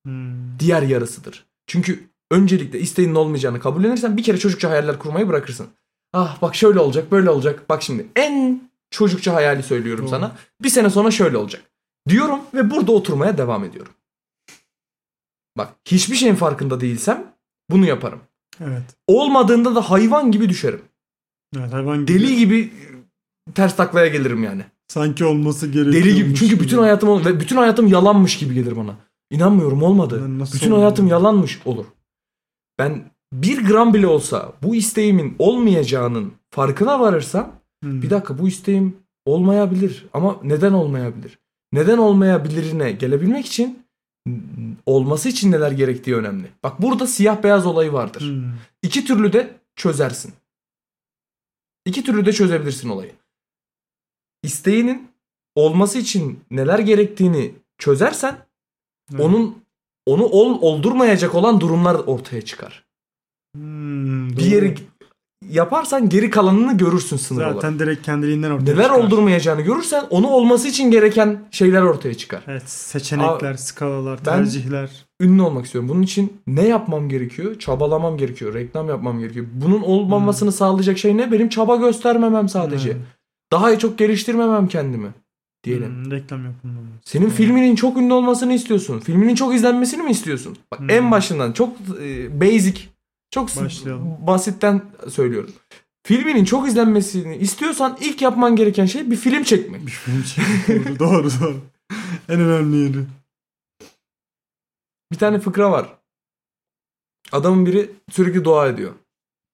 Hmm. 0.07 0.59
Diğer 0.59 0.83
yarısıdır. 0.83 1.47
Çünkü 1.67 2.05
öncelikle 2.33 2.81
isteğinin 2.81 3.15
olmayacağını 3.15 3.61
kabullenirsen 3.61 4.17
bir 4.17 4.23
kere 4.23 4.39
çocukça 4.39 4.71
hayaller 4.71 4.99
kurmayı 4.99 5.29
bırakırsın. 5.29 5.67
Ah 6.13 6.43
bak 6.43 6.55
şöyle 6.55 6.79
olacak 6.79 7.13
böyle 7.13 7.31
olacak. 7.31 7.69
Bak 7.69 7.83
şimdi 7.83 8.07
en 8.17 8.63
çocukça 8.91 9.35
hayali 9.35 9.63
söylüyorum 9.63 10.05
Doğru. 10.05 10.11
sana. 10.11 10.37
Bir 10.63 10.69
sene 10.69 10.91
sonra 10.91 11.11
şöyle 11.11 11.37
olacak. 11.37 11.63
Diyorum 12.09 12.41
ve 12.55 12.71
burada 12.71 12.93
oturmaya 12.93 13.39
devam 13.39 13.65
ediyorum. 13.65 13.93
Bak 15.59 15.73
hiçbir 15.85 16.17
şeyin 16.17 16.35
farkında 16.35 16.81
değilsem 16.81 17.25
bunu 17.71 17.87
yaparım. 17.87 18.21
Evet. 18.61 18.83
Olmadığında 19.07 19.75
da 19.75 19.91
hayvan 19.91 20.33
gibi 20.33 20.49
düşerim. 20.49 20.83
Evet 21.57 21.73
hayvan 21.73 22.07
gibi. 22.07 22.19
Deli 22.19 22.37
gibi 22.37 22.73
ters 23.55 23.77
taklaya 23.77 24.07
gelirim 24.07 24.43
yani. 24.45 24.65
Sanki 24.89 25.25
olması 25.25 25.67
gerekiyor. 25.67 26.05
Deli 26.05 26.15
gibi. 26.15 26.35
Çünkü 26.35 26.61
bütün 26.61 26.79
hayatım 26.79 27.25
ve 27.25 27.41
bütün 27.41 27.57
hayatım 27.57 27.87
yalanmış 27.87 28.39
gibi 28.39 28.55
gelir 28.55 28.77
bana. 28.77 28.97
İnanmıyorum 29.31 29.83
olmadı. 29.83 30.23
Bütün 30.55 30.73
hayatım 30.73 31.07
yalanmış 31.07 31.61
olur. 31.65 31.87
Ben 32.83 33.11
bir 33.33 33.65
gram 33.67 33.95
bile 33.95 34.07
olsa 34.07 34.53
bu 34.63 34.75
isteğimin 34.75 35.37
olmayacağının 35.39 36.33
farkına 36.51 37.01
varırsam 37.01 37.63
Hmm. 37.83 38.03
bir 38.03 38.11
dakika 38.11 38.39
bu 38.39 38.49
isteğim 38.49 38.97
olmayabilir 39.25 40.07
ama 40.13 40.41
neden 40.43 40.73
olmayabilir? 40.73 41.39
Neden 41.73 41.99
olmayabilirine 41.99 42.93
gelebilmek 42.93 43.47
için 43.47 43.87
olması 44.87 45.29
için 45.29 45.53
neler 45.53 45.71
gerektiği 45.71 46.17
önemli. 46.17 46.49
Bak 46.63 46.83
burada 46.83 47.07
siyah 47.07 47.43
beyaz 47.43 47.67
olayı 47.67 47.93
vardır. 47.93 48.21
Hmm. 48.21 48.53
İki 48.83 49.05
türlü 49.05 49.33
de 49.33 49.55
çözersin. 49.77 50.33
İki 51.87 52.05
türlü 52.05 52.27
de 52.27 52.33
çözebilirsin 52.33 52.89
olayı. 52.89 53.13
İsteğinin 54.43 55.09
olması 55.55 55.99
için 55.99 56.41
neler 56.51 56.79
gerektiğini 56.79 57.55
çözersen 57.79 58.37
Evet. 59.13 59.21
onun 59.21 59.62
onu 60.07 60.25
ol, 60.25 60.59
oldurmayacak 60.61 61.35
olan 61.35 61.61
durumlar 61.61 61.95
ortaya 61.95 62.43
çıkar. 62.43 62.85
Hmm, 63.57 64.31
Bir 64.31 64.37
doğru. 64.37 64.45
yeri 64.45 64.75
yaparsan 65.51 66.09
geri 66.09 66.31
kalanını 66.31 66.77
görürsün 66.79 67.17
sınır 67.17 67.41
zaten 67.41 67.55
olarak. 67.69 67.79
direkt 67.79 68.03
kendiliğinden 68.07 68.51
ortaya 68.51 68.73
Neler 68.73 68.85
çıkar. 68.85 68.99
oldurmayacağını 68.99 69.61
görürsen 69.61 70.05
onu 70.11 70.29
olması 70.29 70.69
için 70.69 70.91
gereken 70.91 71.45
şeyler 71.51 71.83
ortaya 71.83 72.15
çıkar. 72.15 72.43
Evet 72.47 72.71
seçenekler, 72.71 73.55
skalalar, 73.55 74.19
ben- 74.19 74.25
tercihler. 74.25 74.91
Ünlü 75.21 75.43
olmak 75.43 75.65
istiyorum. 75.65 75.89
Bunun 75.89 76.03
için 76.03 76.33
ne 76.47 76.69
yapmam 76.69 77.09
gerekiyor? 77.09 77.59
Çabalamam 77.59 78.17
gerekiyor. 78.17 78.55
Reklam 78.55 78.89
yapmam 78.89 79.19
gerekiyor. 79.19 79.47
Bunun 79.53 79.83
olmamasını 79.83 80.53
sağlayacak 80.53 80.99
şey 80.99 81.17
ne? 81.17 81.33
Benim 81.33 81.49
çaba 81.49 81.77
göstermemem 81.77 82.49
sadece. 82.49 82.93
Hmm. 82.95 83.01
Daha 83.53 83.79
çok 83.79 83.99
geliştirmemem 83.99 84.69
kendimi. 84.69 85.09
Diyelim. 85.65 85.89
Hmm, 86.05 86.11
reklam 86.11 86.45
yapılmaması. 86.45 86.93
Senin 87.05 87.25
Hmm. 87.27 87.33
filminin 87.33 87.75
çok 87.75 87.97
ünlü 87.97 88.13
olmasını 88.13 88.53
istiyorsun. 88.53 89.01
Filminin 89.01 89.35
çok 89.35 89.55
izlenmesini 89.55 90.03
mi 90.03 90.11
istiyorsun? 90.11 90.59
Bak 90.73 90.81
Hmm. 90.81 90.91
en 90.91 91.11
başından 91.11 91.53
çok 91.53 91.77
e, 92.01 92.41
basic, 92.41 92.81
çok 93.31 93.57
Başlayalım. 93.57 94.17
basitten 94.27 94.83
söylüyorum. 95.09 95.51
Filminin 96.07 96.45
çok 96.45 96.69
izlenmesini 96.69 97.37
istiyorsan 97.37 97.99
ilk 98.01 98.23
yapman 98.23 98.57
gereken 98.57 98.87
şey 98.87 99.11
bir 99.11 99.17
film 99.17 99.43
çekmek. 99.43 99.87
Bir 99.87 99.91
film 99.91 100.99
doğru, 100.99 100.99
doğru 100.99 101.29
doğru. 101.41 101.57
En 102.29 102.41
önemli 102.41 102.77
yeri. 102.77 103.05
Bir 105.13 105.19
tane 105.19 105.39
fıkra 105.41 105.71
var. 105.71 105.87
Adamın 107.33 107.67
biri 107.67 107.91
sürekli 108.11 108.45
dua 108.45 108.69
ediyor. 108.69 108.93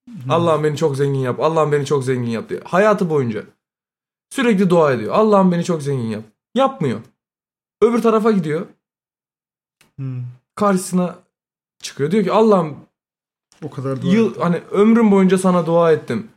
Hmm. 0.07 0.31
Allah'ım 0.31 0.63
beni 0.63 0.77
çok 0.77 0.97
zengin 0.97 1.19
yap. 1.19 1.39
Allah'ım 1.39 1.71
beni 1.71 1.85
çok 1.85 2.03
zengin 2.03 2.29
yap 2.31 2.49
diye. 2.49 2.59
Hayatı 2.63 3.09
boyunca. 3.09 3.43
Sürekli 4.29 4.69
dua 4.69 4.93
ediyor. 4.93 5.13
Allah'ım 5.13 5.51
beni 5.51 5.63
çok 5.63 5.83
zengin 5.83 6.07
yap. 6.09 6.23
Yapmıyor. 6.55 6.99
Öbür 7.81 8.01
tarafa 8.01 8.31
gidiyor. 8.31 8.67
Hmm. 9.95 10.23
Karşısına 10.55 11.15
çıkıyor. 11.81 12.11
Diyor 12.11 12.23
ki 12.23 12.31
Allah'ım 12.31 12.77
O 13.63 13.69
kadar 13.69 14.01
doğru. 14.01 14.11
yıl 14.15 14.39
hani 14.39 14.61
ömrüm 14.71 15.11
boyunca 15.11 15.37
sana 15.37 15.65
dua 15.65 15.91
ettim. 15.91 16.29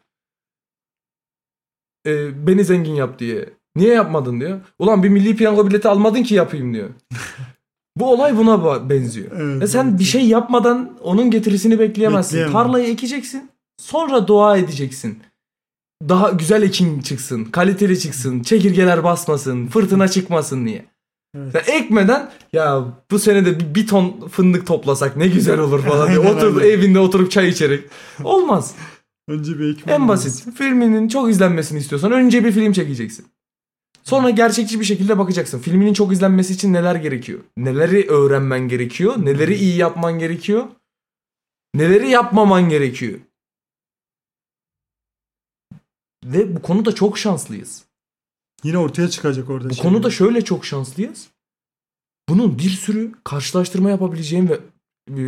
Ee, 2.07 2.47
beni 2.47 2.65
zengin 2.65 2.95
yap 2.95 3.19
diye. 3.19 3.49
Niye 3.77 3.95
yapmadın 3.95 4.41
diyor. 4.41 4.61
Ulan 4.79 5.03
bir 5.03 5.09
milli 5.09 5.37
piyango 5.37 5.67
bileti 5.69 5.89
almadın 5.89 6.23
ki 6.23 6.35
yapayım 6.35 6.75
diyor. 6.75 6.91
Bu 7.97 8.13
olay 8.13 8.37
buna 8.37 8.89
benziyor. 8.91 9.31
Evet, 9.41 9.63
E 9.63 9.67
sen 9.67 9.89
evet. 9.89 9.99
bir 9.99 10.05
şey 10.05 10.29
yapmadan 10.29 10.99
onun 11.03 11.31
getirisini 11.31 11.79
bekleyemezsin. 11.79 12.33
Bekleyemem. 12.39 12.53
Tarlayı 12.53 12.89
ekeceksin. 12.93 13.51
Sonra 13.77 14.27
dua 14.29 14.57
edeceksin. 14.57 15.23
Daha 16.09 16.31
güzel 16.31 16.63
ekin 16.63 17.01
çıksın, 17.01 17.45
kaliteli 17.45 17.99
çıksın, 17.99 18.43
çekirgeler 18.43 19.05
basmasın, 19.05 19.67
fırtına 19.67 20.09
çıkmasın 20.09 20.67
diye. 20.67 20.85
Evet. 21.37 21.53
Sen 21.53 21.75
ekmeden 21.75 22.31
ya 22.53 22.85
bu 23.11 23.19
sene 23.19 23.45
de 23.47 23.75
bir, 23.75 23.87
ton 23.87 24.29
fındık 24.29 24.67
toplasak 24.67 25.17
ne 25.17 25.29
güzel 25.29 25.59
olur 25.59 25.83
falan 25.89 26.09
diye 26.09 26.19
oturup 26.19 26.63
evinde 26.63 26.99
oturup 26.99 27.31
çay 27.31 27.49
içerek. 27.49 27.85
Olmaz. 28.25 28.75
Önce 29.29 29.59
bir 29.59 29.73
ekmek 29.73 29.95
En 29.95 30.09
basit. 30.09 30.57
Filminin 30.57 31.09
çok 31.09 31.31
izlenmesini 31.31 31.79
istiyorsan 31.79 32.13
önce 32.13 32.45
bir 32.45 32.53
film 32.53 32.73
çekeceksin. 32.73 33.27
Sonra 34.03 34.31
gerçekçi 34.31 34.81
bir 34.81 34.85
şekilde 34.85 35.19
bakacaksın. 35.19 35.59
Filminin 35.59 35.93
çok 35.93 36.13
izlenmesi 36.13 36.53
için 36.53 36.73
neler 36.73 36.95
gerekiyor? 36.95 37.41
Neleri 37.57 38.09
öğrenmen 38.09 38.69
gerekiyor? 38.69 39.15
Neleri 39.19 39.55
iyi 39.55 39.77
yapman 39.77 40.19
gerekiyor? 40.19 40.65
Neleri 41.75 42.11
yapmaman 42.11 42.69
gerekiyor? 42.69 43.19
Ve 46.25 46.57
bu 46.57 46.63
konuda 46.63 46.95
çok 46.95 47.19
şanslıyız. 47.19 47.85
Yine 48.65 48.79
ortaya 48.79 49.09
çıkacak 49.09 49.51
orada. 49.51 49.71
Bu 49.71 49.75
şey. 49.75 49.83
konuda 49.83 50.11
şöyle 50.11 50.45
çok 50.45 50.65
şanslıyız. 50.65 51.29
Bunun 52.29 52.59
bir 52.59 52.71
sürü 52.71 53.13
karşılaştırma 53.25 53.91
yapabileceğim 53.91 54.49
ve 54.49 54.61
e, 55.09 55.23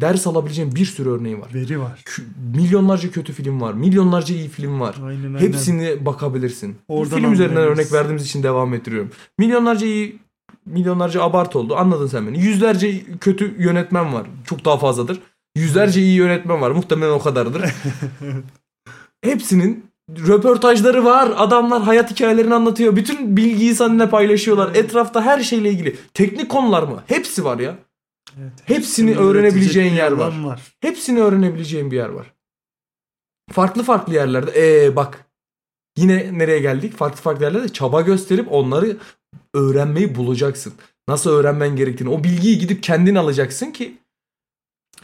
ders 0.00 0.26
alabileceğim 0.26 0.74
bir 0.74 0.84
sürü 0.84 1.10
örneği 1.10 1.38
var. 1.38 1.54
veri 1.54 1.80
var. 1.80 2.02
Kü- 2.06 2.56
milyonlarca 2.56 3.10
kötü 3.10 3.32
film 3.32 3.60
var. 3.60 3.74
Milyonlarca 3.74 4.34
iyi 4.34 4.48
film 4.48 4.80
var. 4.80 4.96
Aynen 5.02 5.24
aynen. 5.24 5.38
Hepsini 5.38 6.06
bakabilirsin. 6.06 6.76
Oradan 6.88 7.18
film 7.18 7.32
üzerinden 7.32 7.62
örnek 7.62 7.92
verdiğimiz 7.92 8.24
için 8.24 8.42
devam 8.42 8.74
ettiriyorum. 8.74 9.10
Milyonlarca 9.38 9.86
iyi 9.86 10.18
milyonlarca 10.66 11.22
abart 11.22 11.56
oldu. 11.56 11.76
Anladın 11.76 12.06
sen 12.06 12.26
beni. 12.26 12.40
Yüzlerce 12.40 13.04
kötü 13.20 13.62
yönetmen 13.62 14.14
var. 14.14 14.26
Çok 14.46 14.64
daha 14.64 14.78
fazladır. 14.78 15.20
Yüzlerce 15.56 16.00
iyi 16.00 16.14
yönetmen 16.14 16.60
var. 16.60 16.70
Muhtemelen 16.70 17.12
o 17.12 17.18
kadardır. 17.18 17.62
Hepsinin 19.22 19.89
röportajları 20.18 21.04
var. 21.04 21.32
Adamlar 21.36 21.82
hayat 21.82 22.10
hikayelerini 22.10 22.54
anlatıyor. 22.54 22.96
Bütün 22.96 23.36
bilgiyi 23.36 23.74
seninle 23.74 24.10
paylaşıyorlar. 24.10 24.74
Etrafta 24.74 25.22
her 25.22 25.40
şeyle 25.42 25.70
ilgili. 25.70 25.96
Teknik 26.14 26.48
konular 26.48 26.82
mı? 26.82 27.02
Hepsi 27.06 27.44
var 27.44 27.58
ya. 27.58 27.78
Evet. 28.40 28.52
Hepsini 28.64 29.10
Hepsini 29.10 29.16
öğrenebileceğin 29.26 29.92
yer 29.94 30.12
var. 30.12 30.44
var. 30.44 30.60
Hepsini 30.80 31.20
öğrenebileceğin 31.20 31.90
bir 31.90 31.96
yer 31.96 32.08
var. 32.08 32.32
Farklı 33.52 33.82
farklı 33.82 34.14
yerlerde. 34.14 34.52
Ee 34.84 34.96
bak. 34.96 35.26
Yine 35.96 36.38
nereye 36.38 36.58
geldik? 36.58 36.96
Farklı 36.96 37.20
farklı 37.22 37.44
yerlerde 37.44 37.68
çaba 37.68 38.00
gösterip 38.00 38.52
onları 38.52 38.96
öğrenmeyi 39.54 40.14
bulacaksın. 40.14 40.72
Nasıl 41.08 41.30
öğrenmen 41.30 41.76
gerektiğini. 41.76 42.10
O 42.10 42.24
bilgiyi 42.24 42.58
gidip 42.58 42.82
kendin 42.82 43.14
alacaksın 43.14 43.70
ki 43.70 43.98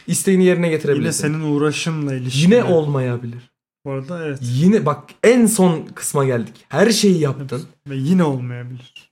isteğini 0.07 0.43
yerine 0.45 0.65
Yine 0.65 0.75
getirebilirsin. 0.75 1.21
senin 1.27 1.41
uğraşınla 1.41 2.15
ilişkili. 2.15 2.43
Yine 2.43 2.63
olmayabilir. 2.63 3.51
Bu 3.85 3.91
arada 3.91 4.25
evet. 4.25 4.39
Yine 4.41 4.85
bak 4.85 5.03
en 5.23 5.45
son 5.45 5.85
kısma 5.95 6.25
geldik. 6.25 6.65
Her 6.69 6.89
şeyi 6.89 7.19
yaptın. 7.19 7.63
Ve 7.89 7.95
yine 7.95 8.23
olmayabilir. 8.23 9.11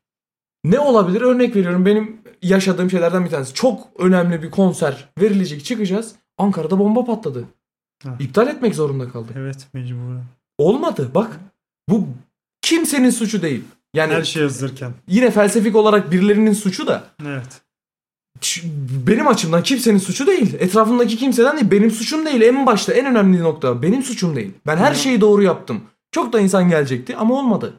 Ne 0.64 0.80
olabilir? 0.80 1.22
Örnek 1.22 1.56
veriyorum. 1.56 1.86
Benim 1.86 2.22
yaşadığım 2.42 2.90
şeylerden 2.92 3.26
bir 3.26 3.30
tanesi. 3.30 3.54
Çok 3.54 3.88
önemli 4.00 4.44
bir 4.44 4.52
konser 4.52 5.10
verilecek. 5.20 5.66
Çıkacağız. 5.66 6.16
Ankara'da 6.38 6.80
bomba 6.80 7.06
patladı. 7.06 7.46
Ha. 8.04 8.16
İptal 8.20 8.48
etmek 8.48 8.76
zorunda 8.76 9.10
kaldı. 9.12 9.32
Evet 9.38 9.68
mecburen. 9.74 10.24
Olmadı. 10.58 11.12
Bak 11.16 11.40
bu 11.90 12.08
kimsenin 12.62 13.10
suçu 13.10 13.42
değil. 13.42 13.64
Yani 13.94 14.14
Her 14.14 14.24
şey 14.24 14.44
hazırken. 14.44 14.94
yine 15.08 15.32
felsefik 15.32 15.76
olarak 15.76 16.12
birilerinin 16.12 16.54
suçu 16.54 16.88
da 16.88 17.04
Evet. 17.26 17.62
Benim 19.08 19.28
açımdan 19.28 19.64
kimsenin 19.64 19.98
suçu 19.98 20.28
değil. 20.28 20.54
Etrafımdaki 20.60 21.18
kimseden 21.18 21.58
değil. 21.58 21.72
Benim 21.72 21.92
suçum 21.92 22.26
değil. 22.26 22.42
En 22.42 22.66
başta 22.66 22.94
en 22.94 23.06
önemli 23.06 23.40
nokta 23.44 23.82
benim 23.82 24.04
suçum 24.04 24.36
değil. 24.36 24.52
Ben 24.68 24.78
her 24.78 24.94
şeyi 24.94 25.22
doğru 25.22 25.44
yaptım. 25.44 25.82
Çok 26.12 26.34
da 26.34 26.40
insan 26.40 26.70
gelecekti 26.70 27.16
ama 27.16 27.36
olmadı. 27.40 27.74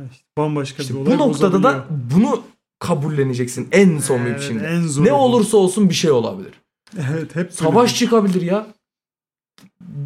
Evet. 0.00 0.10
Bambaşka 0.38 0.82
İşte 0.82 0.94
bir 0.94 0.98
bu 1.00 1.02
olay 1.08 1.18
noktada 1.18 1.62
da 1.62 1.84
bunu 2.14 2.42
kabulleneceksin 2.78 3.68
en 3.72 3.98
son 3.98 4.24
bir 4.24 4.30
Evet, 4.30 4.40
biçimde. 4.40 4.66
en 4.66 4.80
zor 4.82 5.04
Ne 5.04 5.10
bu. 5.10 5.14
olursa 5.14 5.56
olsun 5.56 5.88
bir 5.88 5.94
şey 5.94 6.10
olabilir. 6.10 6.52
Evet 7.12 7.36
hep 7.36 7.52
Savaş 7.52 7.98
çıkabilir 7.98 8.42
ya. 8.42 8.66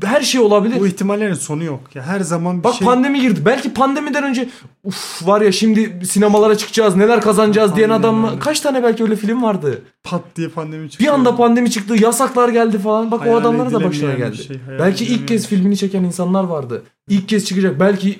Her 0.04 0.20
şey 0.20 0.40
olabilir. 0.40 0.80
Bu 0.80 0.86
ihtimallerin 0.86 1.34
sonu 1.34 1.64
yok. 1.64 1.80
Ya 1.94 2.02
her 2.02 2.20
zaman 2.20 2.58
bir 2.58 2.64
Bak 2.64 2.74
şey 2.74 2.86
pandemi 2.86 3.20
girdi. 3.20 3.40
Belki 3.44 3.74
pandemiden 3.74 4.24
önce 4.24 4.48
uf 4.84 5.26
var 5.26 5.40
ya 5.40 5.52
şimdi 5.52 6.06
sinemalara 6.06 6.56
çıkacağız 6.58 6.96
neler 6.96 7.20
kazanacağız 7.20 7.76
diyen 7.76 7.90
Aynen 7.90 8.00
adamlar 8.00 8.30
öyle. 8.30 8.40
kaç 8.40 8.60
tane 8.60 8.82
belki 8.82 9.02
öyle 9.02 9.16
film 9.16 9.42
vardı. 9.42 9.82
pat 10.04 10.22
diye 10.36 10.48
pandemi 10.48 10.90
çıktı. 10.90 11.04
Bir 11.04 11.08
anda 11.08 11.36
pandemi 11.36 11.70
çıktı, 11.70 11.94
yasaklar 12.02 12.48
geldi 12.48 12.78
falan. 12.78 13.10
Bak 13.10 13.20
o 13.20 13.22
Hayal 13.22 13.36
adamların 13.36 13.72
da 13.72 13.84
başına 13.84 14.14
geldi. 14.14 14.36
şey, 14.36 14.58
hayal 14.66 14.78
belki 14.78 15.04
ilk 15.04 15.28
kez 15.28 15.48
şey. 15.48 15.58
filmini 15.58 15.76
çeken 15.76 16.04
insanlar 16.04 16.44
vardı. 16.44 16.82
İlk 17.08 17.28
kez 17.28 17.44
çıkacak. 17.44 17.80
Belki 17.80 18.18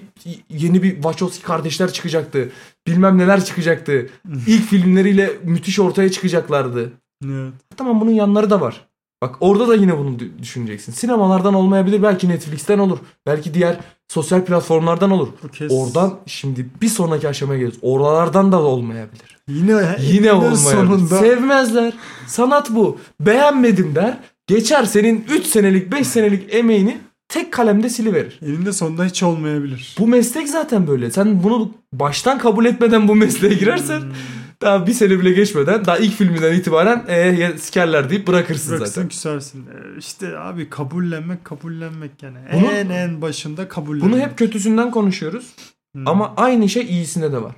yeni 0.49 0.83
bir 0.83 0.95
Wachowski 0.95 1.43
kardeşler 1.45 1.93
çıkacaktı. 1.93 2.49
Bilmem 2.87 3.19
neler 3.19 3.45
çıkacaktı. 3.45 4.09
İlk 4.47 4.65
filmleriyle 4.65 5.31
müthiş 5.45 5.81
ortaya 5.81 6.11
çıkacaklardı. 6.11 6.93
Evet. 7.25 7.53
Tamam 7.77 8.01
bunun 8.01 8.11
yanları 8.11 8.51
da 8.51 8.61
var. 8.61 8.81
Bak 9.23 9.35
orada 9.41 9.69
da 9.69 9.75
yine 9.75 9.99
bunu 9.99 10.09
dü- 10.17 10.39
düşüneceksin. 10.43 10.93
Sinemalardan 10.93 11.55
olmayabilir. 11.55 12.03
Belki 12.03 12.29
Netflix'ten 12.29 12.79
olur. 12.79 12.99
Belki 13.27 13.55
diğer 13.55 13.77
sosyal 14.09 14.45
platformlardan 14.45 15.11
olur. 15.11 15.29
Kez 15.53 15.73
Oradan 15.73 16.15
şimdi 16.27 16.67
bir 16.83 16.89
sonraki 16.89 17.29
aşamaya 17.29 17.57
geliyoruz. 17.59 17.79
Oralardan 17.83 18.53
da 18.53 18.63
olmayabilir. 18.63 19.39
yine 19.49 19.97
Yine 20.01 20.33
olmayabilir. 20.33 20.61
sonunda 20.61 21.19
Sevmezler. 21.19 21.93
Sanat 22.27 22.71
bu. 22.71 22.99
Beğenmedim 23.21 23.95
der. 23.95 24.19
Geçer 24.47 24.85
senin 24.85 25.25
3 25.31 25.47
senelik 25.47 25.93
5 25.93 26.07
senelik 26.07 26.55
emeğini 26.55 26.99
tek 27.29 27.53
kalemde 27.53 27.89
siliverir. 27.89 28.39
elinde 28.43 28.73
sonunda 28.73 29.05
hiç 29.05 29.23
olmayabilir. 29.23 29.97
Bu 29.99 30.07
meslek 30.07 30.49
zaten 30.49 30.87
böyle. 30.87 31.11
Sen 31.11 31.43
bunu 31.43 31.71
baştan 31.93 32.39
kabul 32.39 32.65
etmeden 32.65 33.09
bu 33.09 33.15
mesleğe 33.15 33.55
girersen 33.55 34.01
Hmm. 34.01 34.13
Daha 34.63 34.87
bir 34.87 34.93
sene 34.93 35.11
bile 35.21 35.33
geçmeden 35.33 35.85
daha 35.85 35.99
ilk 35.99 36.15
filminden 36.15 36.55
itibaren 36.55 37.05
e, 37.09 37.17
ya 37.19 37.59
sikerler 37.59 38.11
deyip 38.11 38.27
bırakırsın 38.27 38.71
Bıraksın 38.77 38.95
zaten. 38.95 39.09
küsersin. 39.09 39.67
Ee, 39.67 39.99
İşte 39.99 40.39
abi 40.39 40.71
kabullenmek 40.71 41.45
kabullenmek 41.45 42.23
yani. 42.23 42.39
Bunu- 42.55 42.67
en 42.73 42.89
en 42.89 43.23
başında 43.23 43.69
kabullenmek. 43.69 44.13
Bunu 44.13 44.21
hep 44.21 44.39
kötüsünden 44.39 44.91
konuşuyoruz 44.91 45.55
Hmm. 45.97 46.09
ama 46.09 46.35
aynı 46.37 46.69
şey 46.69 46.83
iyisinde 46.83 47.33
de 47.33 47.43
var. 47.43 47.55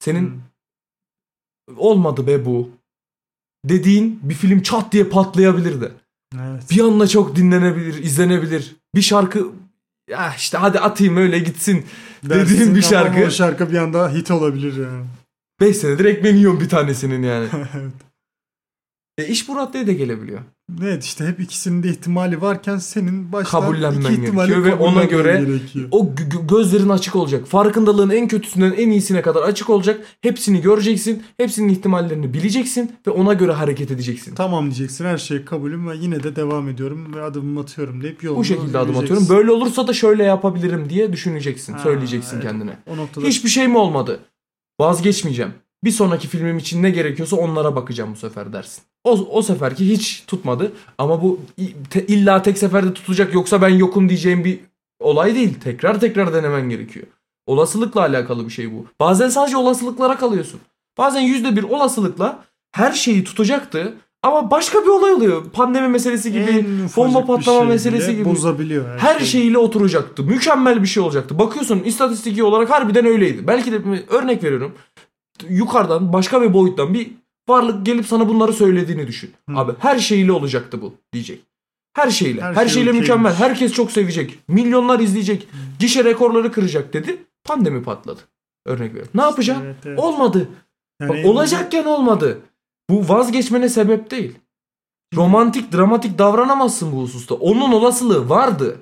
Senin 0.00 0.20
Hmm. 0.30 1.76
olmadı 1.76 2.26
be 2.26 2.44
bu 2.44 2.70
dediğin 3.64 4.20
bir 4.22 4.34
film 4.34 4.62
çat 4.62 4.92
diye 4.92 5.04
patlayabilir 5.04 5.80
de. 5.80 5.92
Evet. 6.40 6.62
Bir 6.70 6.80
anda 6.80 7.08
çok 7.08 7.36
dinlenebilir, 7.36 8.02
izlenebilir. 8.04 8.76
Bir 8.94 9.02
şarkı 9.02 9.46
ya 10.10 10.34
işte 10.36 10.58
hadi 10.58 10.78
atayım 10.80 11.16
öyle 11.16 11.38
gitsin 11.38 11.86
Dersin 12.24 12.54
dediğin 12.54 12.74
bir 12.74 12.82
ama 12.82 12.90
şarkı. 12.90 13.26
O 13.26 13.30
şarkı 13.30 13.70
bir 13.72 13.78
anda 13.78 14.10
hit 14.12 14.30
olabilir 14.30 14.76
yani. 14.84 15.04
5 15.60 15.76
senedir 15.76 16.04
ekmeğini 16.04 16.38
yiyorum 16.38 16.60
bir 16.60 16.68
tanesinin 16.68 17.22
yani. 17.22 17.48
evet. 17.74 17.92
E 19.18 19.26
iş 19.26 19.48
bu 19.48 19.56
raddeye 19.56 19.86
de 19.86 19.94
gelebiliyor. 19.94 20.40
Evet 20.82 21.04
işte 21.04 21.26
hep 21.26 21.40
ikisinin 21.40 21.82
de 21.82 21.88
ihtimali 21.88 22.40
varken 22.40 22.78
senin 22.78 23.32
baştan 23.32 23.60
Kabullenmen 23.60 24.12
iki 24.12 24.22
ihtimali 24.22 24.48
gerekiyor 24.48 24.78
ve 24.78 24.82
ona 24.82 25.04
göre 25.04 25.44
gerekiyor. 25.46 25.88
O 25.90 26.04
gö- 26.04 26.28
gö- 26.28 26.56
gözlerin 26.56 26.88
açık 26.88 27.16
olacak. 27.16 27.46
Farkındalığın 27.46 28.10
en 28.10 28.28
kötüsünden 28.28 28.72
en 28.72 28.90
iyisine 28.90 29.22
kadar 29.22 29.42
açık 29.42 29.70
olacak. 29.70 30.00
Hepsini 30.20 30.60
göreceksin. 30.60 31.22
Hepsinin 31.36 31.68
ihtimallerini 31.68 32.34
bileceksin 32.34 32.92
ve 33.06 33.10
ona 33.10 33.32
göre 33.32 33.52
hareket 33.52 33.90
edeceksin. 33.90 34.34
Tamam 34.34 34.64
diyeceksin 34.64 35.04
her 35.04 35.18
şeyi 35.18 35.44
kabulüm 35.44 35.88
ve 35.88 35.96
yine 35.96 36.22
de 36.22 36.36
devam 36.36 36.68
ediyorum 36.68 37.14
ve 37.14 37.22
adımımı 37.22 37.60
atıyorum 37.60 38.02
deyip 38.02 38.22
yolunu 38.22 38.40
Bu 38.40 38.44
şekilde 38.44 38.78
adım 38.78 38.96
atıyorum. 38.96 39.28
Böyle 39.28 39.50
olursa 39.50 39.86
da 39.86 39.92
şöyle 39.92 40.24
yapabilirim 40.24 40.90
diye 40.90 41.12
düşüneceksin. 41.12 41.72
Ha, 41.72 41.78
söyleyeceksin 41.78 42.36
evet. 42.36 42.46
kendine. 42.46 42.78
Hiçbir 43.22 43.48
şey 43.48 43.68
mi 43.68 43.78
olmadı? 43.78 44.20
Vazgeçmeyeceğim. 44.82 45.54
Bir 45.84 45.90
sonraki 45.90 46.28
filmim 46.28 46.58
için 46.58 46.82
ne 46.82 46.90
gerekiyorsa 46.90 47.36
onlara 47.36 47.76
bakacağım 47.76 48.12
bu 48.12 48.16
sefer 48.16 48.52
dersin. 48.52 48.82
O, 49.04 49.10
o 49.10 49.42
seferki 49.42 49.88
hiç 49.88 50.24
tutmadı 50.26 50.72
ama 50.98 51.22
bu 51.22 51.40
te- 51.90 52.06
illa 52.06 52.42
tek 52.42 52.58
seferde 52.58 52.94
tutacak 52.94 53.34
yoksa 53.34 53.62
ben 53.62 53.68
yokum 53.68 54.08
diyeceğim 54.08 54.44
bir 54.44 54.60
olay 55.00 55.34
değil. 55.34 55.60
Tekrar 55.60 56.00
tekrar 56.00 56.34
denemen 56.34 56.68
gerekiyor. 56.68 57.06
Olasılıkla 57.46 58.00
alakalı 58.00 58.44
bir 58.46 58.52
şey 58.52 58.72
bu. 58.72 58.86
Bazen 59.00 59.28
sadece 59.28 59.56
olasılıklara 59.56 60.18
kalıyorsun. 60.18 60.60
Bazen 60.98 61.20
yüzde 61.20 61.56
bir 61.56 61.62
olasılıkla 61.62 62.44
her 62.72 62.92
şeyi 62.92 63.24
tutacaktı 63.24 63.94
ama 64.22 64.50
başka 64.50 64.82
bir 64.82 64.88
olay 64.88 65.12
oluyor. 65.12 65.44
Pandemi 65.52 65.88
meselesi 65.88 66.32
gibi, 66.32 66.64
bomba 66.96 67.22
bir 67.22 67.26
patlama 67.26 67.58
şey 67.60 67.68
meselesi 67.68 68.16
gibi. 68.16 68.24
bozabiliyor 68.24 68.88
her, 68.88 68.98
Her 68.98 69.18
şeyi. 69.18 69.28
şeyiyle 69.28 69.58
oturacaktı. 69.58 70.22
Mükemmel 70.22 70.82
bir 70.82 70.86
şey 70.88 71.02
olacaktı. 71.02 71.38
Bakıyorsun 71.38 71.80
istatistiki 71.84 72.44
olarak 72.44 72.70
harbiden 72.70 73.06
öyleydi. 73.06 73.46
Belki 73.46 73.72
de 73.72 73.80
örnek 74.10 74.44
veriyorum. 74.44 74.72
yukarıdan 75.48 76.12
başka 76.12 76.42
bir 76.42 76.52
boyuttan 76.52 76.94
bir 76.94 77.10
varlık 77.48 77.86
gelip 77.86 78.06
sana 78.06 78.28
bunları 78.28 78.52
söylediğini 78.52 79.06
düşün. 79.06 79.30
Hı. 79.50 79.56
Abi 79.56 79.72
her 79.78 79.98
şeyiyle 79.98 80.32
olacaktı 80.32 80.82
bu 80.82 80.94
diyecek. 81.12 81.40
Her 81.94 82.10
şeyle. 82.10 82.40
Her 82.42 82.54
Her, 82.54 82.66
şey 82.68 82.74
şeyle 82.74 82.92
mükemmel. 82.92 83.34
Herkes 83.34 83.72
çok 83.72 83.90
sevecek. 83.92 84.38
Milyonlar 84.48 85.00
izleyecek. 85.00 85.48
Gişe 85.78 86.04
rekorları 86.04 86.52
kıracak 86.52 86.92
dedi. 86.92 87.16
Pandemi 87.44 87.82
patladı. 87.82 88.20
Örnek 88.66 88.90
veriyorum. 88.90 89.10
Ne 89.14 89.22
yapacaksın? 89.22 89.64
Evet, 89.64 89.76
evet. 89.86 89.98
Olmadı. 89.98 90.48
Yani 91.00 91.08
Bak, 91.10 91.26
olacakken 91.26 91.84
olmadı. 91.84 92.38
Bu 92.92 93.08
vazgeçmene 93.08 93.68
sebep 93.68 94.10
değil. 94.10 94.38
Romantik, 95.16 95.72
dramatik 95.72 96.18
davranamazsın 96.18 96.92
bu 96.92 97.02
hususta. 97.02 97.34
Onun 97.34 97.72
olasılığı 97.72 98.28
vardı. 98.28 98.76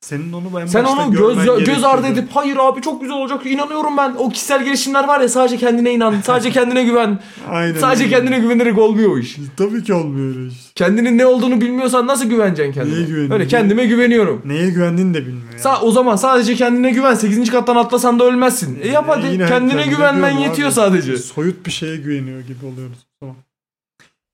Senin 0.00 0.32
onu 0.32 0.60
en 0.60 0.66
Sen 0.66 0.84
onu 0.84 1.12
göz 1.12 1.64
göz 1.66 1.84
ardı 1.84 2.06
edip 2.06 2.28
hayır 2.34 2.56
abi 2.60 2.82
çok 2.82 3.00
güzel 3.00 3.16
olacak 3.16 3.46
inanıyorum 3.46 3.96
ben. 3.96 4.14
O 4.18 4.28
kişisel 4.28 4.64
gelişimler 4.64 5.08
var 5.08 5.20
ya 5.20 5.28
sadece 5.28 5.56
kendine 5.56 5.92
inan, 5.92 6.14
sadece 6.24 6.50
kendine 6.50 6.84
güven. 6.84 7.18
Aynen 7.48 7.78
Sadece 7.78 8.04
öyle. 8.04 8.16
kendine 8.16 8.38
güvenerek 8.38 8.78
olmuyor 8.78 9.10
o 9.10 9.18
iş. 9.18 9.36
Tabii 9.56 9.82
ki 9.84 9.94
olmuyor 9.94 10.36
öyle 10.36 10.48
iş. 10.48 10.54
Kendinin 10.74 11.18
ne 11.18 11.26
olduğunu 11.26 11.60
bilmiyorsan 11.60 12.06
nasıl 12.06 12.24
güveneceksin 12.24 12.72
kendine? 12.72 12.94
Neye 12.94 13.04
güveniyorsun? 13.06 13.34
Öyle 13.34 13.46
kendime 13.46 13.86
güveniyorum. 13.86 14.42
Neye 14.44 14.70
güvendiğini 14.70 15.14
de 15.14 15.26
bilmiyor. 15.26 15.50
yani. 15.50 15.60
Sa 15.60 15.80
o 15.80 15.90
zaman 15.90 16.16
sadece 16.16 16.54
kendine 16.54 16.90
güven. 16.90 17.14
8. 17.14 17.50
kattan 17.50 17.76
atlasan 17.76 18.18
da 18.18 18.24
ölmezsin. 18.24 18.78
E 18.82 18.88
yap 18.88 19.04
hadi. 19.08 19.22
Kendine 19.22 19.46
kendine 19.48 19.86
güvenmen 19.86 20.32
güven 20.36 20.48
yetiyor 20.48 20.68
abi. 20.68 20.74
sadece. 20.74 21.16
Soyut 21.18 21.66
bir 21.66 21.70
şeye 21.70 21.96
güveniyor 21.96 22.40
gibi 22.40 22.66
oluyoruz. 22.66 22.98
Tamam. 23.20 23.36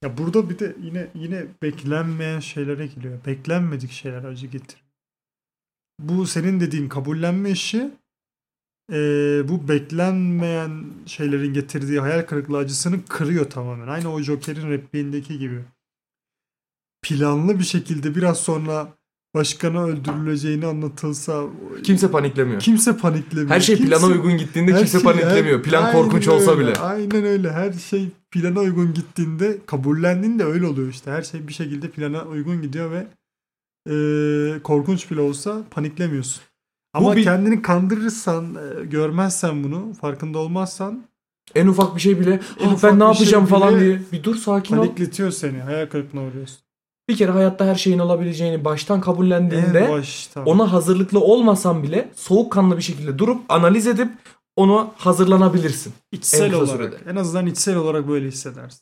Ya 0.02 0.18
burada 0.18 0.50
bir 0.50 0.58
de 0.58 0.76
yine 0.82 1.10
yine 1.14 1.46
beklenmeyen 1.62 2.40
şeylere 2.40 2.86
geliyor. 2.86 3.24
Beklenmedik 3.26 3.90
şeyler 3.90 4.24
acı 4.24 4.46
getiriyor. 4.46 4.86
Bu 6.00 6.26
senin 6.26 6.60
dediğin 6.60 6.88
kabullenme 6.88 7.50
işi 7.50 7.90
eee, 8.92 9.42
bu 9.48 9.68
beklenmeyen 9.68 10.84
şeylerin 11.06 11.54
getirdiği 11.54 12.00
hayal 12.00 12.22
kırıklığı 12.22 12.58
acısını 12.58 13.04
kırıyor 13.04 13.50
tamamen. 13.50 13.88
Aynı 13.88 14.12
o 14.12 14.20
Joker'in 14.20 14.70
repliğindeki 14.70 15.38
gibi. 15.38 15.64
Planlı 17.02 17.58
bir 17.58 17.64
şekilde 17.64 18.14
biraz 18.14 18.38
sonra 18.38 18.95
başkana 19.40 19.84
öldürüleceğini 19.84 20.66
anlatılsa 20.66 21.44
Kimse 21.82 22.10
paniklemiyor. 22.10 22.60
kimse 22.60 22.96
paniklemiyor. 22.96 23.50
Her 23.50 23.60
şey 23.60 23.76
plana 23.76 23.90
Kimse- 24.00 24.06
uygun 24.06 24.38
gittiğinde 24.38 24.74
kimse 24.76 24.98
şey- 24.98 25.02
paniklemiyor. 25.02 25.62
Plan 25.62 25.82
aynen 25.82 25.92
korkunç 26.02 26.28
olsa 26.28 26.50
öyle, 26.52 26.60
bile. 26.60 26.74
Aynen 26.76 27.24
öyle. 27.24 27.52
Her 27.52 27.72
şey 27.72 28.08
plana 28.30 28.60
uygun 28.60 28.94
gittiğinde 28.94 29.58
kabullendiğinde 29.66 30.44
öyle 30.44 30.66
oluyor 30.66 30.88
işte. 30.88 31.10
Her 31.10 31.22
şey 31.22 31.48
bir 31.48 31.52
şekilde 31.52 31.88
plana 31.90 32.22
uygun 32.24 32.62
gidiyor 32.62 32.90
ve 32.90 33.06
e, 33.90 33.94
korkunç 34.62 35.10
bile 35.10 35.20
olsa 35.20 35.62
paniklemiyorsun. 35.70 36.42
Ama 36.94 37.16
bir- 37.16 37.24
kendini 37.24 37.62
kandırırsan, 37.62 38.44
e, 38.54 38.84
görmezsen 38.84 39.64
bunu, 39.64 39.92
farkında 40.00 40.38
olmazsan 40.38 41.02
En 41.54 41.66
ufak 41.66 41.96
bir 41.96 42.00
şey 42.00 42.20
bile 42.20 42.40
En 42.60 42.68
"Ah, 42.68 42.72
ufak 42.72 42.90
ben 42.92 42.98
ne 42.98 43.02
şey 43.04 43.06
yapacağım 43.08 43.46
falan 43.46 43.74
bile 43.74 43.84
diye. 43.84 44.00
Bir 44.12 44.22
dur 44.24 44.36
sakin 44.36 44.76
ol. 44.76 44.80
panikletiyor 44.80 45.30
seni. 45.30 45.58
Hayal 45.58 45.86
kırıklığına 45.86 46.24
uğruyorsun. 46.24 46.58
Bir 47.08 47.16
kere 47.16 47.30
hayatta 47.32 47.64
her 47.66 47.74
şeyin 47.74 47.98
olabileceğini 47.98 48.64
baştan 48.64 48.96
En 48.96 49.00
kabullendiğinde 49.00 49.88
başta. 49.90 50.44
ona 50.44 50.72
hazırlıklı 50.72 51.20
olmasan 51.20 51.82
bile 51.82 52.08
soğukkanlı 52.16 52.76
bir 52.76 52.82
şekilde 52.82 53.18
durup 53.18 53.40
analiz 53.48 53.86
edip 53.86 54.08
onu 54.56 54.94
hazırlanabilirsin. 54.96 55.94
içsel 56.12 56.48
en 56.48 56.52
olarak, 56.52 56.68
sürede. 56.68 56.96
en 57.10 57.16
azından 57.16 57.46
içsel 57.46 57.76
olarak 57.76 58.08
böyle 58.08 58.28
hissedersin. 58.28 58.80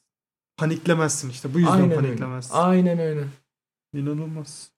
Paniklemezsin 0.56 1.30
işte. 1.30 1.54
Bu 1.54 1.58
yüzden 1.58 1.72
Aynen 1.72 1.90
öyle. 1.90 1.96
paniklemezsin. 2.06 2.54
Aynen 2.54 2.98
öyle. 2.98 3.24
İnanılmaz. 3.94 4.70